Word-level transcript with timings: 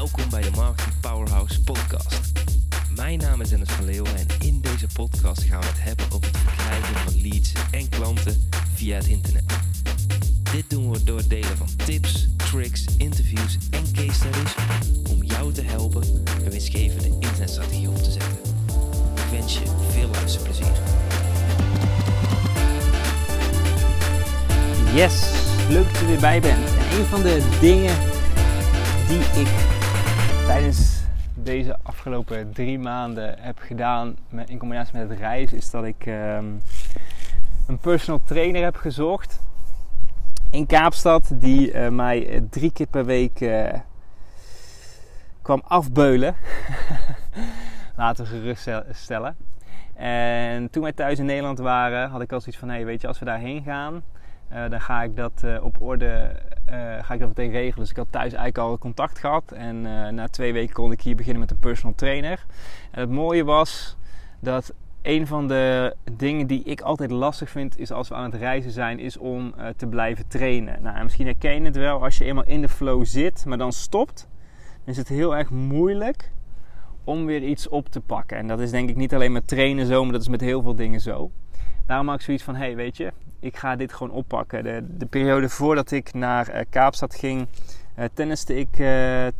Welkom 0.00 0.30
bij 0.30 0.42
de 0.42 0.50
Marketing 0.50 1.00
Powerhouse 1.00 1.60
podcast. 1.60 2.32
Mijn 2.96 3.18
naam 3.18 3.40
is 3.40 3.48
Dennis 3.48 3.68
van 3.68 3.84
Leeuwen 3.84 4.16
en 4.16 4.26
in 4.38 4.60
deze 4.60 4.86
podcast 4.92 5.42
gaan 5.42 5.60
we 5.60 5.66
het 5.66 5.82
hebben 5.82 6.06
over 6.12 6.26
het 6.26 6.36
verkrijgen 6.36 6.96
van 6.96 7.20
leads 7.22 7.52
en 7.70 7.88
klanten 7.88 8.48
via 8.74 8.96
het 8.96 9.06
internet. 9.06 9.44
Dit 10.52 10.70
doen 10.70 10.90
we 10.90 11.04
door 11.04 11.16
het 11.16 11.30
delen 11.30 11.56
van 11.56 11.66
tips, 11.76 12.28
tricks, 12.36 12.84
interviews 12.98 13.58
en 13.70 13.92
case 13.92 14.12
studies 14.12 14.54
om 15.10 15.22
jou 15.22 15.52
te 15.52 15.62
helpen 15.62 16.02
een 16.44 16.50
winstgevende 16.50 17.08
internetstrategie 17.08 17.88
op 17.88 18.02
te 18.02 18.10
zetten. 18.10 18.38
Ik 19.14 19.30
wens 19.30 19.58
je 19.58 19.64
veel 19.90 20.08
luisterplezier. 20.08 20.72
Yes, 24.94 25.22
leuk 25.68 25.84
dat 25.84 25.92
je 25.92 26.00
er 26.00 26.06
weer 26.06 26.20
bij 26.20 26.40
bent. 26.40 26.68
En 26.68 26.98
een 26.98 27.06
van 27.06 27.22
de 27.22 27.58
dingen 27.60 27.98
die 29.08 29.40
ik 29.42 29.48
tijdens 30.50 31.02
deze 31.34 31.76
afgelopen 31.82 32.52
drie 32.52 32.78
maanden 32.78 33.38
heb 33.38 33.58
gedaan 33.58 34.16
in 34.46 34.58
combinatie 34.58 34.98
met 34.98 35.08
het 35.08 35.18
reizen, 35.18 35.56
is 35.56 35.70
dat 35.70 35.84
ik 35.84 36.06
ehm, 36.06 36.44
een 37.66 37.78
personal 37.80 38.20
trainer 38.24 38.62
heb 38.62 38.76
gezocht 38.76 39.40
in 40.50 40.66
Kaapstad 40.66 41.30
die 41.34 41.72
uh, 41.72 41.88
mij 41.88 42.46
drie 42.50 42.72
keer 42.72 42.86
per 42.86 43.04
week 43.04 43.40
uh, 43.40 43.68
kwam 45.42 45.62
afbeulen. 45.66 46.34
Laten 47.96 48.24
we 48.24 48.30
geruststellen. 48.30 49.36
En 49.94 50.70
toen 50.70 50.82
wij 50.82 50.92
thuis 50.92 51.18
in 51.18 51.26
Nederland 51.26 51.58
waren, 51.58 52.10
had 52.10 52.20
ik 52.20 52.32
al 52.32 52.40
zoiets 52.40 52.60
van: 52.60 52.68
hey, 52.68 52.84
weet 52.84 53.00
je, 53.00 53.06
als 53.06 53.18
we 53.18 53.24
daarheen 53.24 53.62
gaan, 53.62 54.02
dan 54.50 54.80
ga 54.80 55.02
ik 55.02 55.16
dat 55.16 55.44
op 55.62 55.80
orde 55.80 56.36
ga 57.00 57.14
ik 57.14 57.20
dat 57.20 57.28
meteen 57.28 57.50
regelen. 57.50 57.78
Dus 57.78 57.90
ik 57.90 57.96
had 57.96 58.06
thuis 58.10 58.32
eigenlijk 58.32 58.58
al 58.58 58.78
contact 58.78 59.18
gehad. 59.18 59.52
En 59.52 59.82
na 60.14 60.28
twee 60.28 60.52
weken 60.52 60.74
kon 60.74 60.92
ik 60.92 61.00
hier 61.00 61.16
beginnen 61.16 61.40
met 61.40 61.50
een 61.50 61.58
personal 61.58 61.94
trainer. 61.94 62.44
En 62.90 63.00
het 63.00 63.10
mooie 63.10 63.44
was 63.44 63.96
dat 64.40 64.74
een 65.02 65.26
van 65.26 65.48
de 65.48 65.96
dingen 66.12 66.46
die 66.46 66.62
ik 66.62 66.80
altijd 66.80 67.10
lastig 67.10 67.50
vind 67.50 67.78
is 67.78 67.92
als 67.92 68.08
we 68.08 68.14
aan 68.14 68.30
het 68.30 68.40
reizen 68.40 68.70
zijn, 68.70 68.98
is 68.98 69.16
om 69.16 69.54
te 69.76 69.86
blijven 69.86 70.28
trainen. 70.28 70.82
Nou, 70.82 71.02
misschien 71.02 71.26
herken 71.26 71.54
je 71.54 71.62
het 71.62 71.76
wel 71.76 72.02
als 72.02 72.18
je 72.18 72.24
eenmaal 72.24 72.44
in 72.44 72.60
de 72.60 72.68
flow 72.68 73.04
zit, 73.04 73.44
maar 73.46 73.58
dan 73.58 73.72
stopt, 73.72 74.28
dan 74.56 74.94
is 74.94 74.96
het 74.96 75.08
heel 75.08 75.36
erg 75.36 75.50
moeilijk 75.50 76.30
om 77.04 77.26
weer 77.26 77.42
iets 77.42 77.68
op 77.68 77.88
te 77.88 78.00
pakken. 78.00 78.36
En 78.36 78.46
dat 78.46 78.60
is 78.60 78.70
denk 78.70 78.88
ik 78.88 78.96
niet 78.96 79.14
alleen 79.14 79.32
met 79.32 79.48
trainen 79.48 79.86
zo, 79.86 80.02
maar 80.02 80.12
dat 80.12 80.20
is 80.20 80.28
met 80.28 80.40
heel 80.40 80.62
veel 80.62 80.74
dingen 80.74 81.00
zo. 81.00 81.30
Daarom 81.90 82.08
maak 82.08 82.18
ik 82.18 82.24
zoiets 82.24 82.44
van, 82.44 82.54
hey, 82.54 82.76
weet 82.76 82.96
je, 82.96 83.12
ik 83.40 83.56
ga 83.56 83.76
dit 83.76 83.92
gewoon 83.92 84.12
oppakken. 84.12 84.64
De, 84.64 84.84
de 84.96 85.06
periode 85.06 85.48
voordat 85.48 85.90
ik 85.90 86.14
naar 86.14 86.54
uh, 86.54 86.60
Kaapstad 86.68 87.14
ging, 87.14 87.48
uh, 87.98 88.04
tenniste 88.14 88.56
ik 88.56 88.68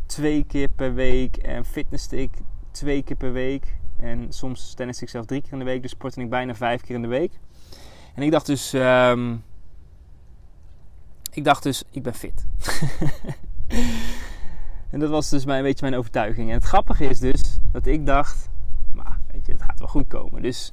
twee 0.06 0.44
keer 0.44 0.68
per 0.68 0.94
week 0.94 1.36
en 1.36 1.64
fitnesste 1.64 2.22
ik 2.22 2.30
twee 2.70 3.02
keer 3.02 3.16
per 3.16 3.32
week. 3.32 3.76
En 3.96 4.32
soms 4.32 4.74
tennis 4.74 5.02
ik 5.02 5.08
zelf 5.08 5.26
drie 5.26 5.42
keer 5.42 5.52
in 5.52 5.58
de 5.58 5.64
week. 5.64 5.82
Dus 5.82 5.90
sportte 5.90 6.20
ik 6.20 6.30
bijna 6.30 6.54
vijf 6.54 6.80
keer 6.80 6.94
in 6.94 7.02
de 7.02 7.08
week. 7.08 7.32
En 8.14 8.22
ik 8.22 8.30
dacht 8.30 8.46
dus... 8.46 8.72
Um, 8.72 9.44
ik 11.32 11.44
dacht 11.44 11.62
dus, 11.62 11.84
ik 11.90 12.02
ben 12.02 12.14
fit. 12.14 12.46
en 14.90 15.00
dat 15.00 15.10
was 15.10 15.28
dus 15.28 15.44
mijn, 15.44 15.58
een 15.58 15.64
beetje 15.64 15.88
mijn 15.88 15.98
overtuiging. 15.98 16.48
En 16.48 16.54
het 16.54 16.64
grappige 16.64 17.04
is 17.04 17.18
dus 17.18 17.58
dat 17.72 17.86
ik 17.86 18.06
dacht... 18.06 18.48
Maar 18.92 19.18
weet 19.32 19.46
je, 19.46 19.52
het 19.52 19.62
gaat 19.62 19.78
wel 19.78 19.88
goed 19.88 20.08
komen. 20.08 20.42
Dus 20.42 20.72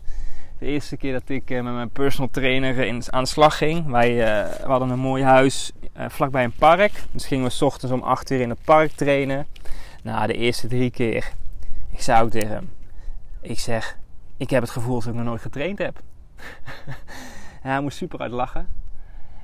de 0.59 0.65
eerste 0.65 0.97
keer 0.97 1.13
dat 1.13 1.29
ik 1.29 1.49
uh, 1.49 1.63
met 1.63 1.73
mijn 1.73 1.89
personal 1.89 2.29
trainer 2.29 2.77
in, 2.77 3.03
aan 3.09 3.23
de 3.23 3.29
slag 3.29 3.57
ging. 3.57 3.87
Wij 3.91 4.15
we 4.15 4.67
hadden 4.67 4.89
een 4.89 4.99
mooi 4.99 5.23
huis 5.23 5.71
vlakbij 5.93 6.43
een 6.43 6.55
park. 6.59 7.03
Dus 7.11 7.25
gingen 7.25 7.45
we 7.45 7.51
s 7.51 7.61
ochtends 7.61 7.95
om 7.95 8.01
8 8.01 8.31
uur 8.31 8.39
in 8.39 8.49
het 8.49 8.63
park 8.63 8.91
trainen. 8.91 9.47
Nou, 10.03 10.27
de 10.27 10.33
eerste 10.33 10.67
drie 10.67 10.91
keer... 10.91 11.31
Ik 11.91 12.01
zei 12.01 12.23
ook 12.23 12.29
tegen 12.29 12.49
hem 12.49 12.69
ik 13.41 13.59
zeg, 13.59 13.97
ik 14.37 14.49
heb 14.49 14.61
het 14.61 14.71
gevoel 14.71 14.99
dat 14.99 15.07
ik 15.07 15.13
nog 15.13 15.23
nooit 15.23 15.41
getraind 15.41 15.77
heb. 15.77 16.01
hij 17.61 17.81
moest 17.81 17.97
super 17.97 18.19
uit 18.19 18.31
lachen. 18.31 18.67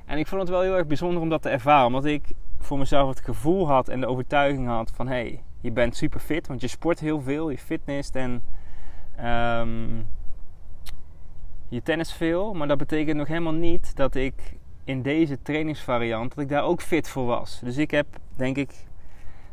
En 0.06 0.18
ik 0.18 0.26
vond 0.26 0.40
het 0.40 0.50
wel 0.50 0.60
heel 0.60 0.76
erg 0.76 0.86
bijzonder 0.86 1.22
om 1.22 1.28
dat 1.28 1.42
te 1.42 1.48
ervaren. 1.48 1.86
Omdat 1.86 2.04
ik 2.04 2.32
voor 2.58 2.78
mezelf 2.78 3.08
het 3.08 3.20
gevoel 3.20 3.68
had 3.68 3.88
en 3.88 4.00
de 4.00 4.06
overtuiging 4.06 4.66
had 4.66 4.90
van... 4.94 5.06
hé, 5.06 5.14
hey, 5.14 5.42
je 5.60 5.70
bent 5.70 5.96
super 5.96 6.20
fit, 6.20 6.46
want 6.46 6.60
je 6.60 6.66
sport 6.66 7.00
heel 7.00 7.20
veel, 7.20 7.50
je 7.50 7.58
fitness 7.58 8.10
en... 8.10 8.42
Um, 9.24 10.06
je 11.74 11.82
tennis 11.82 12.12
veel, 12.12 12.52
maar 12.52 12.68
dat 12.68 12.78
betekent 12.78 13.16
nog 13.16 13.28
helemaal 13.28 13.52
niet 13.52 13.96
dat 13.96 14.14
ik 14.14 14.34
in 14.84 15.02
deze 15.02 15.42
trainingsvariant, 15.42 16.34
dat 16.34 16.44
ik 16.44 16.50
daar 16.50 16.64
ook 16.64 16.82
fit 16.82 17.08
voor 17.08 17.24
was. 17.24 17.60
Dus 17.64 17.76
ik 17.76 17.90
heb, 17.90 18.06
denk 18.36 18.56
ik, 18.56 18.70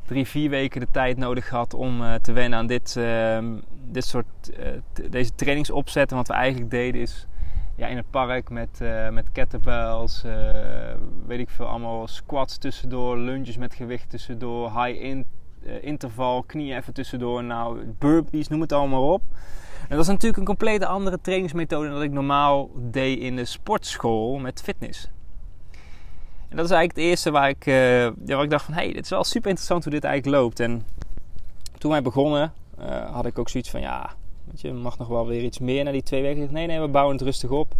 drie, 0.05 0.25
vier 0.25 0.49
weken 0.49 0.79
de 0.79 0.87
tijd 0.91 1.17
nodig 1.17 1.47
gehad 1.47 1.73
om 1.73 2.01
uh, 2.01 2.13
te 2.13 2.31
wennen 2.31 2.59
aan 2.59 2.67
dit, 2.67 2.95
uh, 2.97 3.39
dit 3.91 4.05
soort, 4.05 4.25
uh, 4.59 4.67
deze 5.09 5.35
trainingsopzetten. 5.35 6.17
Wat 6.17 6.27
we 6.27 6.33
eigenlijk 6.33 6.71
deden 6.71 7.01
is 7.01 7.27
ja, 7.75 7.87
in 7.87 7.97
het 7.97 8.09
park 8.09 8.49
met, 8.49 8.79
met 9.11 9.31
kettlebells, 9.31 10.25
weet 11.25 11.39
ik 11.39 11.49
veel, 11.49 11.65
allemaal 11.65 12.07
squats 12.07 12.57
tussendoor, 12.57 13.17
lunges 13.17 13.57
met 13.57 13.73
gewicht 13.73 14.09
tussendoor, 14.09 14.83
high 14.83 15.01
in, 15.01 15.25
interval, 15.81 16.43
knieën 16.43 16.77
even 16.77 16.93
tussendoor, 16.93 17.43
nou, 17.43 17.85
burpees, 17.99 18.47
noem 18.47 18.61
het 18.61 18.71
allemaal 18.71 19.13
op. 19.13 19.21
En 19.81 19.97
dat 19.97 19.99
is 19.99 20.07
natuurlijk 20.07 20.37
een 20.37 20.45
complete 20.45 20.85
andere 20.85 21.21
trainingsmethode 21.21 21.89
dan 21.89 22.03
ik 22.03 22.11
normaal 22.11 22.69
deed 22.75 23.19
in 23.19 23.35
de 23.35 23.45
sportschool 23.45 24.37
met 24.37 24.61
fitness. 24.61 25.09
En 26.49 26.57
dat 26.57 26.65
is 26.65 26.71
eigenlijk 26.71 26.95
het 26.99 27.09
eerste 27.09 27.31
waar 27.31 27.49
ik, 27.49 27.65
uh, 27.65 28.35
waar 28.35 28.43
ik 28.43 28.49
dacht 28.49 28.65
van... 28.65 28.73
hé, 28.73 28.83
hey, 28.83 28.93
dit 28.93 29.03
is 29.03 29.09
wel 29.09 29.23
super 29.23 29.49
interessant 29.49 29.83
hoe 29.83 29.93
dit 29.93 30.03
eigenlijk 30.03 30.41
loopt. 30.41 30.59
En 30.59 30.85
toen 31.77 31.91
wij 31.91 32.01
begonnen 32.01 32.53
uh, 32.79 33.11
had 33.11 33.25
ik 33.25 33.39
ook 33.39 33.49
zoiets 33.49 33.69
van... 33.69 33.81
ja, 33.81 34.09
weet 34.43 34.61
je, 34.61 34.73
mag 34.73 34.97
nog 34.97 35.07
wel 35.07 35.27
weer 35.27 35.43
iets 35.43 35.59
meer 35.59 35.83
na 35.83 35.91
die 35.91 36.03
twee 36.03 36.21
weken. 36.21 36.47
Nee, 36.51 36.67
nee, 36.67 36.79
we 36.79 36.87
bouwen 36.87 37.15
het 37.15 37.23
rustig 37.25 37.49
op. 37.49 37.73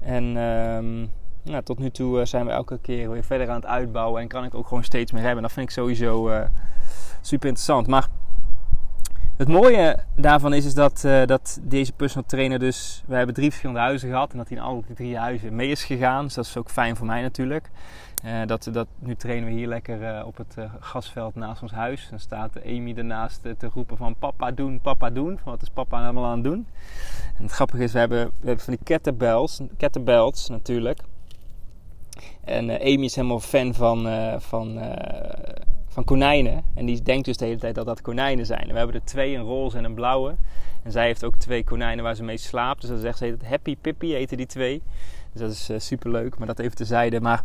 En 0.00 0.24
um, 0.36 1.10
nou, 1.42 1.62
tot 1.62 1.78
nu 1.78 1.90
toe 1.90 2.20
eh, 2.20 2.26
zijn 2.26 2.46
we 2.46 2.52
elke 2.52 2.78
keer 2.78 3.10
weer 3.10 3.24
verder 3.24 3.48
aan 3.48 3.54
het 3.54 3.66
uitbouwen. 3.66 4.22
En 4.22 4.28
kan 4.28 4.44
ik 4.44 4.54
ook 4.54 4.66
gewoon 4.66 4.84
steeds 4.84 5.12
meer 5.12 5.22
hebben. 5.22 5.42
Dat 5.42 5.52
vind 5.52 5.66
ik 5.66 5.72
sowieso 5.72 6.30
super 7.20 7.48
interessant. 7.48 7.86
Maar 7.86 8.08
het 9.38 9.48
mooie 9.48 9.96
daarvan 10.16 10.54
is, 10.54 10.64
is 10.64 10.74
dat, 10.74 11.02
uh, 11.06 11.26
dat 11.26 11.58
deze 11.62 11.92
personal 11.92 12.28
trainer 12.28 12.58
dus... 12.58 13.02
We 13.06 13.14
hebben 13.14 13.34
drie 13.34 13.48
verschillende 13.48 13.80
huizen 13.80 14.08
gehad. 14.08 14.32
En 14.32 14.38
dat 14.38 14.48
hij 14.48 14.56
in 14.56 14.62
alle 14.62 14.82
drie 14.94 15.16
huizen 15.16 15.56
mee 15.56 15.68
is 15.68 15.84
gegaan. 15.84 16.24
Dus 16.24 16.34
dat 16.34 16.44
is 16.44 16.56
ook 16.56 16.70
fijn 16.70 16.96
voor 16.96 17.06
mij 17.06 17.22
natuurlijk. 17.22 17.70
Uh, 18.24 18.46
dat, 18.46 18.68
dat, 18.72 18.86
nu 18.98 19.14
trainen 19.14 19.48
we 19.48 19.54
hier 19.54 19.66
lekker 19.66 20.02
uh, 20.02 20.26
op 20.26 20.36
het 20.36 20.56
gasveld 20.80 21.34
naast 21.34 21.62
ons 21.62 21.72
huis. 21.72 22.06
Dan 22.10 22.18
staat 22.18 22.64
Amy 22.64 22.94
ernaast 22.96 23.42
te 23.42 23.68
roepen 23.74 23.96
van 23.96 24.14
papa 24.18 24.50
doen, 24.50 24.80
papa 24.80 25.10
doen. 25.10 25.38
Van 25.42 25.52
wat 25.52 25.62
is 25.62 25.68
papa 25.68 26.02
allemaal 26.02 26.24
aan 26.24 26.34
het 26.34 26.44
doen? 26.44 26.66
En 27.36 27.42
het 27.42 27.52
grappige 27.52 27.82
is, 27.82 27.92
we 27.92 27.98
hebben, 27.98 28.24
we 28.24 28.46
hebben 28.46 28.64
van 28.64 28.74
die 28.74 28.84
kettlebells, 28.84 29.60
kettlebells 29.76 30.48
natuurlijk. 30.48 31.00
En 32.44 32.70
Amy 32.70 33.04
is 33.04 33.14
helemaal 33.14 33.40
fan 33.40 33.74
van... 33.74 34.08
van 34.40 34.78
van 35.98 36.06
konijnen. 36.06 36.64
En 36.74 36.86
die 36.86 37.02
denkt 37.02 37.24
dus 37.24 37.36
de 37.36 37.44
hele 37.44 37.58
tijd 37.58 37.74
dat 37.74 37.86
dat 37.86 38.02
konijnen 38.02 38.46
zijn. 38.46 38.66
We 38.66 38.76
hebben 38.76 38.94
er 38.94 39.04
twee, 39.04 39.36
een 39.36 39.42
roze 39.42 39.76
en 39.78 39.84
een 39.84 39.94
blauwe. 39.94 40.34
En 40.82 40.92
zij 40.92 41.06
heeft 41.06 41.24
ook 41.24 41.36
twee 41.36 41.64
konijnen 41.64 42.04
waar 42.04 42.14
ze 42.14 42.22
mee 42.22 42.36
slaapt. 42.36 42.80
Dus 42.80 42.90
dat 42.90 43.00
zegt 43.00 43.18
ze 43.18 43.36
Happy 43.44 43.76
Pippy 43.76 44.14
eten 44.14 44.36
die 44.36 44.46
twee. 44.46 44.82
Dus 45.32 45.40
dat 45.40 45.50
is 45.50 45.70
uh, 45.70 45.78
super 45.78 46.10
leuk, 46.10 46.38
maar 46.38 46.46
dat 46.46 46.58
even 46.58 46.76
tezijde. 46.76 47.20
Maar 47.20 47.44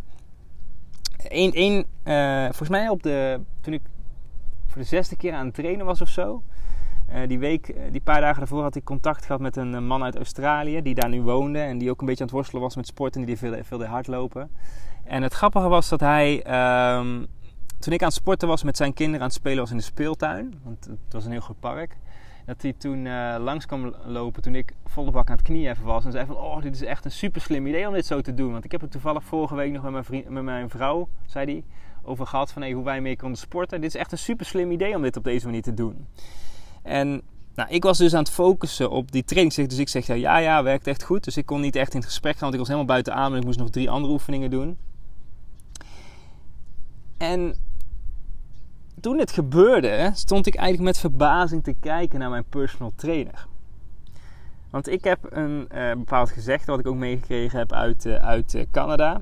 één, 1.28 1.52
één 1.52 1.84
uh, 2.04 2.44
volgens 2.44 2.68
mij 2.68 2.88
op 2.88 3.02
de, 3.02 3.40
toen 3.60 3.72
ik 3.72 3.82
voor 4.66 4.82
de 4.82 4.88
zesde 4.88 5.16
keer 5.16 5.32
aan 5.32 5.46
het 5.46 5.54
trainen 5.54 5.86
was 5.86 6.00
of 6.00 6.08
zo. 6.08 6.42
Uh, 7.10 7.28
die 7.28 7.38
week, 7.38 7.74
die 7.90 8.00
paar 8.00 8.20
dagen 8.20 8.38
daarvoor 8.38 8.62
had 8.62 8.76
ik 8.76 8.84
contact 8.84 9.26
gehad 9.26 9.40
met 9.40 9.56
een 9.56 9.86
man 9.86 10.02
uit 10.02 10.16
Australië 10.16 10.82
die 10.82 10.94
daar 10.94 11.08
nu 11.08 11.22
woonde. 11.22 11.58
En 11.58 11.78
die 11.78 11.90
ook 11.90 12.00
een 12.00 12.06
beetje 12.06 12.22
aan 12.22 12.28
het 12.28 12.36
worstelen 12.36 12.62
was 12.62 12.76
met 12.76 12.86
sport 12.86 13.16
en 13.16 13.24
die 13.24 13.38
veel, 13.38 13.56
veel 13.62 13.84
hardlopen. 13.84 14.50
En 15.04 15.22
het 15.22 15.32
grappige 15.32 15.68
was 15.68 15.88
dat 15.88 16.00
hij 16.00 16.44
um, 16.96 17.26
toen 17.84 17.92
ik 17.92 18.00
aan 18.00 18.08
het 18.08 18.16
sporten 18.16 18.48
was 18.48 18.62
met 18.62 18.76
zijn 18.76 18.94
kinderen 18.94 19.20
aan 19.20 19.26
het 19.26 19.36
spelen 19.36 19.58
was 19.58 19.70
in 19.70 19.76
de 19.76 19.82
speeltuin. 19.82 20.54
Want 20.62 20.84
het 20.84 21.12
was 21.12 21.24
een 21.24 21.30
heel 21.30 21.40
goed 21.40 21.60
park. 21.60 21.96
Dat 22.46 22.62
hij 22.62 22.72
toen 22.72 23.04
uh, 23.04 23.36
langs 23.38 23.66
kwam 23.66 23.94
lopen 24.06 24.42
toen 24.42 24.54
ik 24.54 24.72
volle 24.84 25.10
bak 25.10 25.28
aan 25.28 25.36
het 25.36 25.44
knieën 25.44 25.76
was. 25.82 26.04
En 26.04 26.12
zei 26.12 26.26
van, 26.26 26.36
oh, 26.36 26.62
dit 26.62 26.74
is 26.74 26.82
echt 26.82 27.04
een 27.04 27.10
super 27.10 27.40
slim 27.40 27.66
idee 27.66 27.86
om 27.86 27.92
dit 27.92 28.06
zo 28.06 28.20
te 28.20 28.34
doen. 28.34 28.52
Want 28.52 28.64
ik 28.64 28.72
heb 28.72 28.80
het 28.80 28.90
toevallig 28.90 29.24
vorige 29.24 29.54
week 29.54 29.72
nog 29.72 29.82
met 29.82 29.92
mijn, 29.92 30.04
vriend, 30.04 30.28
met 30.28 30.42
mijn 30.42 30.70
vrouw, 30.70 31.08
zei 31.26 31.52
hij, 31.52 31.64
over 32.02 32.26
gehad. 32.26 32.52
Van 32.52 32.62
hey, 32.62 32.72
hoe 32.72 32.84
wij 32.84 33.00
mee 33.00 33.16
konden 33.16 33.38
sporten. 33.38 33.80
Dit 33.80 33.94
is 33.94 34.00
echt 34.00 34.12
een 34.12 34.18
super 34.18 34.46
slim 34.46 34.70
idee 34.70 34.96
om 34.96 35.02
dit 35.02 35.16
op 35.16 35.24
deze 35.24 35.46
manier 35.46 35.62
te 35.62 35.74
doen. 35.74 36.06
En 36.82 37.22
nou, 37.54 37.68
ik 37.70 37.82
was 37.82 37.98
dus 37.98 38.14
aan 38.14 38.22
het 38.22 38.30
focussen 38.30 38.90
op 38.90 39.12
die 39.12 39.24
training. 39.24 39.68
Dus 39.68 39.78
ik 39.78 39.88
zeg, 39.88 40.06
ja, 40.06 40.36
ja, 40.36 40.62
werkt 40.62 40.86
echt 40.86 41.02
goed. 41.02 41.24
Dus 41.24 41.36
ik 41.36 41.46
kon 41.46 41.60
niet 41.60 41.76
echt 41.76 41.92
in 41.92 41.98
het 41.98 42.08
gesprek 42.08 42.32
gaan, 42.32 42.40
want 42.40 42.52
ik 42.52 42.58
was 42.58 42.68
helemaal 42.68 42.88
buiten 42.88 43.14
adem. 43.14 43.32
En 43.32 43.38
ik 43.38 43.46
moest 43.46 43.58
nog 43.58 43.70
drie 43.70 43.90
andere 43.90 44.12
oefeningen 44.12 44.50
doen. 44.50 44.78
En 47.16 47.54
toen 49.04 49.18
het 49.18 49.32
gebeurde, 49.32 50.10
stond 50.14 50.46
ik 50.46 50.54
eigenlijk 50.54 50.86
met 50.86 50.98
verbazing 50.98 51.64
te 51.64 51.74
kijken 51.80 52.18
naar 52.18 52.30
mijn 52.30 52.44
personal 52.44 52.92
trainer. 52.96 53.46
Want 54.70 54.88
ik 54.88 55.04
heb 55.04 55.18
een 55.30 55.68
uh, 55.74 55.92
bepaald 55.92 56.30
gezegd 56.30 56.66
wat 56.66 56.78
ik 56.78 56.86
ook 56.86 56.94
meegekregen 56.94 57.58
heb 57.58 57.72
uit, 57.72 58.04
uh, 58.04 58.14
uit 58.14 58.54
uh, 58.54 58.62
Canada. 58.70 59.20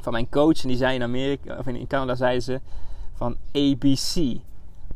Van 0.00 0.12
mijn 0.12 0.28
coach. 0.28 0.62
En 0.62 0.68
die 0.68 0.76
zei 0.76 0.94
in 0.94 1.02
Amerika, 1.02 1.58
of 1.58 1.66
in, 1.66 1.86
Canada 1.86 2.14
zeiden 2.14 2.42
ze 2.42 2.60
van 3.14 3.36
ABC. 3.52 4.40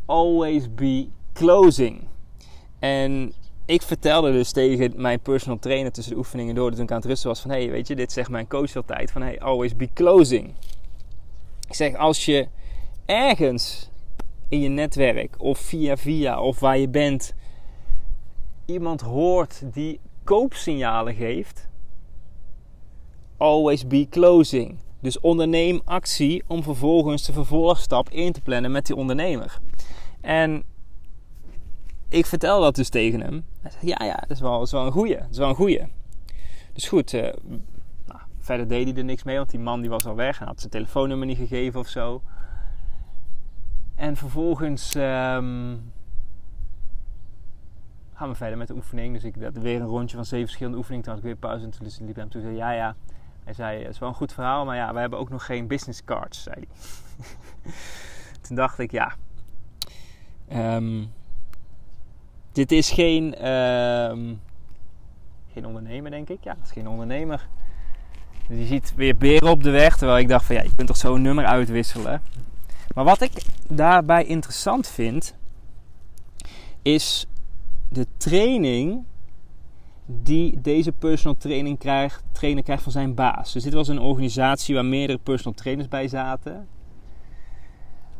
always 0.07 0.75
be 0.75 1.09
closing. 1.33 2.09
En 2.79 3.33
ik 3.65 3.83
vertelde 3.83 4.33
dus 4.33 4.53
tegen 4.53 4.93
mijn 4.97 5.21
personal 5.21 5.59
trainer 5.59 5.93
tussen 5.93 6.13
de 6.13 6.19
oefeningen 6.19 6.55
door, 6.55 6.71
toen 6.71 6.85
ik 6.85 6.91
aan 6.91 6.97
het 6.97 7.07
rusten 7.07 7.29
was, 7.29 7.41
van 7.41 7.51
hey, 7.51 7.71
weet 7.71 7.87
je, 7.87 7.97
dit 7.97 8.13
zegt 8.13 8.31
mijn 8.31 8.49
coach 8.49 8.77
altijd, 8.77 9.11
van 9.11 9.23
hey, 9.23 9.41
always 9.41 9.77
be 9.77 9.89
closing. 9.95 10.55
Ik 11.69 11.75
zeg, 11.75 11.95
als 11.95 12.25
je 12.25 12.49
ergens 13.07 13.91
in 14.49 14.61
je 14.61 14.69
netwerk 14.69 15.35
of 15.39 15.59
via 15.59 15.97
via 15.97 16.41
of 16.41 16.61
waar 16.61 16.79
je 16.79 16.89
bent 16.89 17.35
iemand 18.65 19.01
hoort 19.01 19.63
die 19.73 20.01
koopsignalen 20.25 21.15
geeft, 21.15 21.69
always 23.37 23.87
be 23.87 24.07
closing. 24.11 24.79
Dus 25.01 25.21
onderneem 25.21 25.81
actie 25.85 26.43
om 26.47 26.63
vervolgens 26.63 27.27
de 27.27 27.33
vervolgstap 27.33 28.11
in 28.11 28.33
te 28.33 28.41
plannen 28.41 28.73
met 28.73 28.87
die 28.87 28.97
ondernemer. 28.97 29.59
En 30.21 30.65
ik 32.09 32.27
vertel 32.27 32.61
dat 32.61 32.75
dus 32.75 32.89
tegen 32.89 33.21
hem. 33.21 33.45
Hij 33.61 33.71
zegt, 33.71 33.87
ja, 33.87 34.05
ja, 34.05 34.15
dat 34.15 34.31
is 34.31 34.41
wel, 34.71 34.87
een 34.87 34.93
goeie. 34.93 35.17
Dat 35.17 35.31
is 35.31 35.39
wel 35.39 35.49
een 35.49 35.55
goeie. 35.55 35.83
Dus 36.73 36.89
goed, 36.89 37.13
uh, 37.13 37.23
nou, 38.07 38.21
verder 38.39 38.69
deed 38.69 38.89
hij 38.89 38.97
er 38.97 39.05
niks 39.05 39.23
mee, 39.23 39.37
want 39.37 39.51
die 39.51 39.61
man 39.61 39.81
die 39.81 39.91
was 39.91 40.07
al 40.07 40.15
weg 40.15 40.41
en 40.41 40.47
had 40.47 40.59
zijn 40.59 40.73
telefoonnummer 40.73 41.27
niet 41.27 41.39
gegeven 41.39 41.81
of 41.81 41.89
zo. 41.89 42.23
En 43.97 44.17
vervolgens 44.17 44.95
um, 44.95 45.93
gaan 48.15 48.29
we 48.29 48.35
verder 48.35 48.59
met 48.59 48.69
de 48.69 48.75
oefening. 48.75 49.15
Dus 49.15 49.25
ik 49.25 49.35
had 49.43 49.57
weer 49.57 49.81
een 49.81 49.87
rondje 49.87 50.17
van 50.17 50.25
zeven 50.25 50.45
verschillende 50.45 50.79
oefeningen. 50.79 51.05
Toen 51.05 51.15
had 51.15 51.23
ik 51.23 51.29
weer 51.29 51.39
pauze 51.39 51.65
en 51.65 51.71
toen 51.71 52.07
liep 52.07 52.17
hem 52.17 52.29
toe 52.29 52.41
zei 52.41 52.57
ja, 52.57 52.71
ja. 52.71 52.97
Hij 53.45 53.55
zei, 53.55 53.79
het 53.79 53.93
is 53.93 53.99
wel 53.99 54.09
een 54.09 54.15
goed 54.15 54.33
verhaal, 54.33 54.65
maar 54.65 54.77
ja, 54.77 54.93
we 54.93 55.01
hebben 55.01 55.19
ook 55.19 55.29
nog 55.29 55.47
geen 55.47 55.67
business 55.67 56.05
cards, 56.05 56.43
zei 56.43 56.57
hij. 56.57 56.67
toen 58.43 58.57
dacht 58.57 58.79
ik, 58.79 58.91
ja, 58.91 59.15
um, 60.53 61.13
dit 62.53 62.73
is 62.73 62.91
geen, 62.91 63.49
um, 63.49 64.41
geen 65.53 65.67
ondernemer, 65.67 66.11
denk 66.11 66.29
ik. 66.29 66.45
Ja, 66.45 66.55
het 66.55 66.67
is 66.67 66.73
geen 66.73 66.89
ondernemer. 66.89 67.49
Dus 68.49 68.59
je 68.59 68.67
ziet 68.67 68.95
weer 68.95 69.17
beren 69.17 69.51
op 69.51 69.63
de 69.63 69.71
weg. 69.71 69.97
Terwijl 69.97 70.19
ik 70.19 70.29
dacht 70.29 70.45
van 70.45 70.55
ja, 70.55 70.63
je 70.63 70.75
kunt 70.75 70.89
toch 70.89 70.97
zo'n 70.97 71.23
nummer 71.23 71.45
uitwisselen. 71.45 72.23
Maar 72.97 73.05
wat 73.05 73.21
ik 73.21 73.33
daarbij 73.69 74.25
interessant 74.25 74.89
vind, 74.89 75.35
is 76.83 77.27
de 77.89 78.07
training 78.17 79.05
die 80.07 80.61
deze 80.61 80.93
personal 80.93 81.37
training 81.37 81.79
krijgt, 81.79 82.23
trainer 82.33 82.63
krijgt 82.63 82.83
van 82.83 82.93
zijn 82.93 83.15
baas. 83.15 83.53
Dus 83.53 83.63
dit 83.63 83.73
was 83.73 83.89
een 83.89 84.01
organisatie 84.01 84.75
waar 84.75 84.85
meerdere 84.85 85.19
personal 85.19 85.55
trainers 85.55 85.89
bij 85.89 86.09
zaten. 86.09 86.69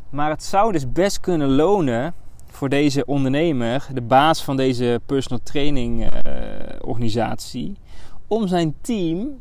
Maar 0.09 0.29
het 0.29 0.43
zou 0.43 0.71
dus 0.71 0.91
best 0.91 1.19
kunnen 1.19 1.49
lonen 1.49 2.13
voor 2.45 2.69
deze 2.69 3.05
ondernemer, 3.05 3.87
de 3.93 4.01
baas 4.01 4.43
van 4.43 4.57
deze 4.57 5.01
personal 5.05 5.43
training 5.43 6.03
uh, 6.03 6.09
organisatie, 6.81 7.75
om 8.27 8.47
zijn 8.47 8.75
team 8.81 9.39